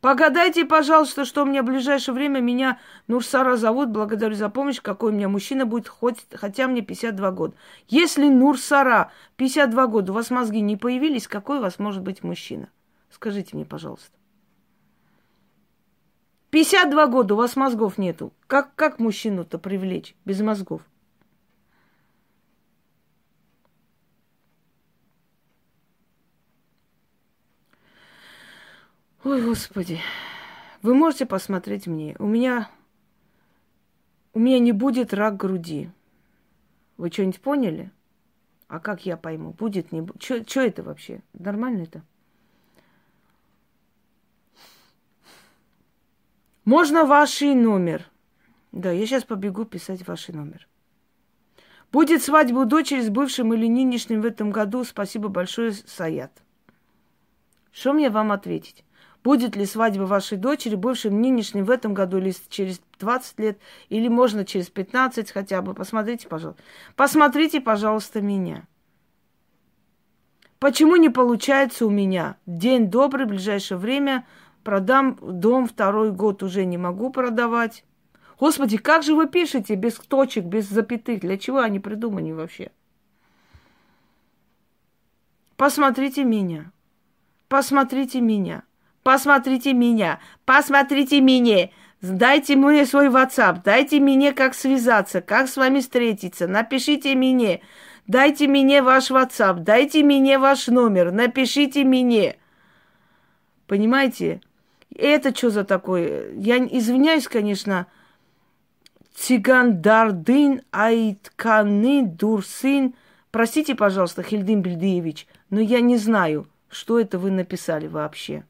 Погадайте, 0.01 0.65
пожалуйста, 0.65 1.25
что 1.25 1.43
у 1.43 1.47
меня 1.47 1.63
в 1.63 1.67
ближайшее 1.67 2.15
время 2.15 2.41
меня 2.41 2.79
Нурсара 3.07 3.57
зовут. 3.57 3.91
Благодарю 3.91 4.35
за 4.35 4.49
помощь. 4.49 4.81
Какой 4.81 5.13
у 5.13 5.15
меня 5.15 5.29
мужчина 5.29 5.65
будет, 5.65 5.89
хоть, 5.89 6.27
хотя 6.33 6.67
мне 6.67 6.83
52 6.83 7.31
года. 7.31 7.55
Если 7.89 8.29
Нурсара 8.29 9.13
52 9.37 9.87
года, 9.87 10.13
у 10.13 10.15
вас 10.15 10.31
мозги 10.31 10.61
не 10.61 10.77
появились, 10.77 11.29
какой 11.29 11.59
у 11.59 11.63
вас 11.63 11.79
может 11.79 12.03
быть 12.03 12.23
мужчина? 12.23 12.69
Скажите 13.11 13.57
мне, 13.57 13.65
пожалуйста. 13.65 14.11
52 16.53 17.07
года, 17.07 17.33
у 17.33 17.39
вас 17.39 17.57
мозгов 17.57 17.97
нету. 17.97 18.31
Как, 18.47 18.75
как 18.75 18.99
мужчину-то 18.99 19.59
привлечь 19.59 20.15
без 20.27 20.43
мозгов? 20.43 20.83
Ой, 29.25 29.41
Господи. 29.43 29.99
Вы 30.83 30.95
можете 30.95 31.25
посмотреть 31.25 31.87
мне. 31.87 32.17
У 32.19 32.27
меня... 32.27 32.69
У 34.35 34.39
меня 34.39 34.59
не 34.59 34.73
будет 34.73 35.15
рак 35.15 35.39
груди. 35.39 35.91
Вы 36.99 37.11
что-нибудь 37.11 37.41
поняли? 37.41 37.91
А 38.69 38.79
как 38.79 39.07
я 39.07 39.17
пойму? 39.17 39.53
Будет, 39.53 39.91
не 39.91 40.03
будет? 40.03 40.23
Что 40.23 40.61
это 40.61 40.83
вообще? 40.83 41.23
Нормально 41.33 41.85
это? 41.85 42.03
Можно 46.65 47.05
ваш 47.05 47.41
номер. 47.41 48.09
Да, 48.71 48.93
я 48.93 49.05
сейчас 49.07 49.25
побегу 49.25 49.65
писать 49.65 50.07
ваш 50.07 50.29
номер. 50.29 50.69
Будет 51.91 52.23
свадьба 52.23 52.61
у 52.61 52.65
дочери 52.65 53.01
с 53.01 53.11
бывшим 53.11 53.53
или 53.53 53.67
нынешним 53.67 54.23
в 54.23 54.27
этом 54.27 54.51
году. 54.51 54.85
Спасибо 54.85 55.29
большое, 55.29 55.73
Саят. 55.73 56.33
Что 57.73 57.93
мне 57.93 58.11
вам 58.11 58.33
ответить? 58.33 58.85
Будет 59.25 59.57
ли 59.57 59.67
свадьба 59.67 60.05
вашей 60.05 60.39
дочери 60.39 60.75
бывшим 60.75 61.21
нынешним 61.21 61.65
в 61.65 61.71
этом 61.71 61.95
году 61.95 62.19
или 62.19 62.35
через 62.49 62.81
20 62.99 63.39
лет, 63.41 63.59
или 63.89 64.09
можно 64.09 64.45
через 64.45 64.69
15 64.71 65.31
хотя 65.31 65.63
бы. 65.63 65.75
Посмотрите, 65.75 66.29
пожалуйста. 66.29 66.63
Посмотрите, 66.97 67.61
пожалуйста, 67.61 68.21
меня. 68.21 68.67
Почему 70.59 70.97
не 70.97 71.09
получается 71.09 71.87
у 71.87 71.91
меня? 71.91 72.37
День 72.47 72.89
добрый, 72.89 73.27
в 73.27 73.31
ближайшее 73.31 73.79
время 73.79 74.27
продам 74.63 75.19
дом, 75.21 75.67
второй 75.67 76.13
год 76.13 76.43
уже 76.43 76.65
не 76.65 76.79
могу 76.79 77.11
продавать. 77.11 77.85
Господи, 78.39 78.77
как 78.77 79.03
же 79.03 79.15
вы 79.15 79.29
пишете 79.29 79.75
без 79.75 79.95
точек, 79.95 80.45
без 80.45 80.69
запятых? 80.69 81.21
Для 81.21 81.39
чего 81.39 81.61
они 81.61 81.79
придуманы 81.79 82.35
вообще? 82.35 82.71
Посмотрите 85.57 86.25
меня. 86.25 86.73
Посмотрите 87.49 88.21
меня. 88.21 88.65
Посмотрите 89.03 89.73
меня, 89.73 90.21
посмотрите 90.45 91.21
меня. 91.21 91.71
Дайте 92.01 92.57
мне 92.57 92.85
свой 92.85 93.09
WhatsApp, 93.09 93.63
дайте 93.65 94.01
мне 94.01 94.33
как 94.33 94.55
связаться, 94.55 95.21
как 95.21 95.49
с 95.49 95.57
вами 95.57 95.79
встретиться. 95.79 96.49
Напишите 96.49 97.15
мне, 97.15 97.63
дайте 98.09 98.49
мне 98.49 98.83
ваш 98.83 99.13
WhatsApp, 99.13 99.61
дайте 99.61 100.03
мне 100.03 100.39
ваш 100.39 100.67
номер, 100.67 101.13
напишите 101.13 101.85
мне. 101.85 102.39
Понимаете? 103.69 104.41
Это 104.95 105.35
что 105.35 105.51
за 105.51 105.65
такое? 105.65 106.33
Я 106.35 106.59
извиняюсь, 106.59 107.29
конечно, 107.29 107.87
Цигандардын 109.15 110.63
Айтканы 110.71 112.07
Дурсын. 112.07 112.95
Простите, 113.31 113.75
пожалуйста, 113.75 114.23
Хильдин 114.23 114.63
Бельдеевич, 114.63 115.27
но 115.51 115.61
я 115.61 115.81
не 115.81 115.97
знаю, 115.97 116.47
что 116.69 116.99
это 116.99 117.19
вы 117.19 117.31
написали 117.31 117.87
вообще. 117.87 118.45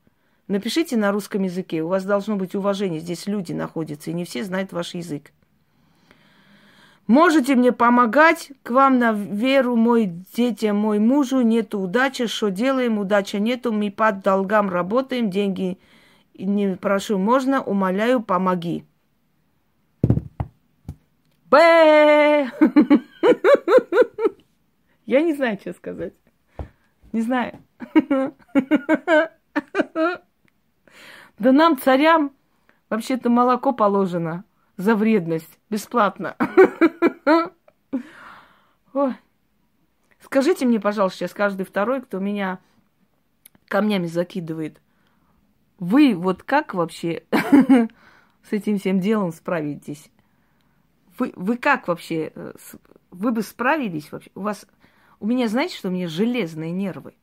Напишите 0.48 0.96
на 0.96 1.12
русском 1.12 1.42
языке. 1.42 1.82
У 1.82 1.88
вас 1.88 2.04
должно 2.04 2.36
быть 2.36 2.54
уважение. 2.54 3.00
Здесь 3.00 3.26
люди 3.26 3.52
находятся, 3.52 4.10
и 4.10 4.14
не 4.14 4.24
все 4.24 4.44
знают 4.44 4.72
ваш 4.72 4.94
язык. 4.94 5.30
Можете 7.06 7.56
мне 7.56 7.72
помогать, 7.72 8.52
к 8.62 8.70
вам 8.70 8.98
на 8.98 9.12
веру, 9.12 9.76
мой 9.76 10.06
детям, 10.36 10.76
мой 10.76 10.98
мужу, 10.98 11.40
нету 11.40 11.80
удачи, 11.80 12.26
что 12.26 12.48
делаем, 12.50 12.98
удачи 12.98 13.36
нету, 13.36 13.72
мы 13.72 13.90
под 13.90 14.22
долгам 14.22 14.70
работаем, 14.70 15.30
деньги 15.30 15.78
не 16.44 16.76
прошу, 16.76 17.18
можно, 17.18 17.62
умоляю, 17.62 18.22
помоги. 18.22 18.84
Б. 21.46 22.50
Я 25.06 25.22
не 25.22 25.34
знаю, 25.34 25.58
что 25.60 25.72
сказать. 25.72 26.14
Не 27.12 27.20
знаю. 27.20 27.62
Да 31.38 31.52
нам, 31.52 31.76
царям, 31.78 32.32
вообще-то 32.88 33.28
молоко 33.28 33.72
положено 33.72 34.44
за 34.76 34.94
вредность. 34.94 35.58
Бесплатно. 35.68 36.36
Скажите 40.20 40.64
мне, 40.64 40.80
пожалуйста, 40.80 41.18
сейчас 41.18 41.34
каждый 41.34 41.66
второй, 41.66 42.00
кто 42.00 42.18
меня 42.18 42.60
камнями 43.68 44.06
закидывает. 44.06 44.80
Вы 45.82 46.14
вот 46.14 46.44
как 46.44 46.74
вообще 46.74 47.24
с 47.32 48.52
этим 48.52 48.78
всем 48.78 49.00
делом 49.00 49.32
справитесь? 49.32 50.12
Вы, 51.18 51.32
вы 51.34 51.56
как 51.56 51.88
вообще? 51.88 52.30
Э, 52.36 52.52
вы 53.10 53.32
бы 53.32 53.42
справились 53.42 54.12
вообще? 54.12 54.30
У 54.36 54.42
вас... 54.42 54.64
У 55.18 55.26
меня, 55.26 55.48
знаете, 55.48 55.76
что 55.76 55.88
у 55.88 55.90
меня 55.90 56.06
железные 56.06 56.70
нервы. 56.70 57.14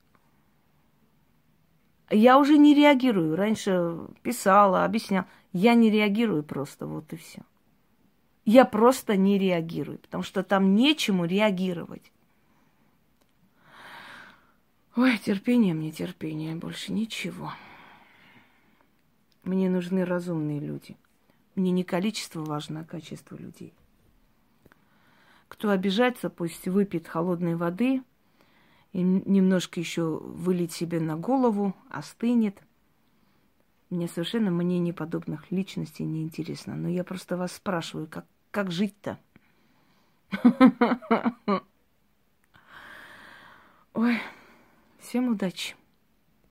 Я 2.09 2.37
уже 2.37 2.57
не 2.57 2.73
реагирую. 2.73 3.37
Раньше 3.37 3.97
писала, 4.23 4.83
объясняла. 4.83 5.27
Я 5.53 5.73
не 5.73 5.89
реагирую 5.89 6.43
просто, 6.43 6.85
вот 6.85 7.13
и 7.13 7.15
все. 7.15 7.43
Я 8.43 8.65
просто 8.65 9.15
не 9.15 9.39
реагирую, 9.39 9.99
потому 9.99 10.21
что 10.21 10.43
там 10.43 10.75
нечему 10.75 11.23
реагировать. 11.23 12.11
Ой, 14.97 15.17
терпение 15.17 15.73
мне, 15.73 15.93
терпение, 15.93 16.57
больше 16.57 16.91
ничего. 16.91 17.53
Мне 19.43 19.69
нужны 19.69 20.05
разумные 20.05 20.59
люди. 20.59 20.97
Мне 21.55 21.71
не 21.71 21.83
количество 21.83 22.43
важно, 22.43 22.81
а 22.81 22.85
качество 22.85 23.35
людей. 23.35 23.73
Кто 25.47 25.71
обижается, 25.71 26.29
пусть 26.29 26.67
выпьет 26.67 27.07
холодной 27.07 27.55
воды 27.55 28.03
и 28.93 29.01
немножко 29.01 29.79
еще 29.79 30.19
вылить 30.19 30.71
себе 30.71 30.99
на 30.99 31.15
голову, 31.17 31.75
остынет. 31.89 32.61
Мне 33.89 34.07
совершенно 34.07 34.51
мнение 34.51 34.93
подобных 34.93 35.51
личностей 35.51 36.03
не 36.03 36.21
интересно. 36.21 36.75
Но 36.75 36.87
я 36.87 37.03
просто 37.03 37.35
вас 37.35 37.53
спрашиваю, 37.53 38.07
как, 38.07 38.25
как 38.51 38.71
жить-то? 38.71 39.17
Ой, 43.93 44.19
всем 44.99 45.29
удачи. 45.29 45.75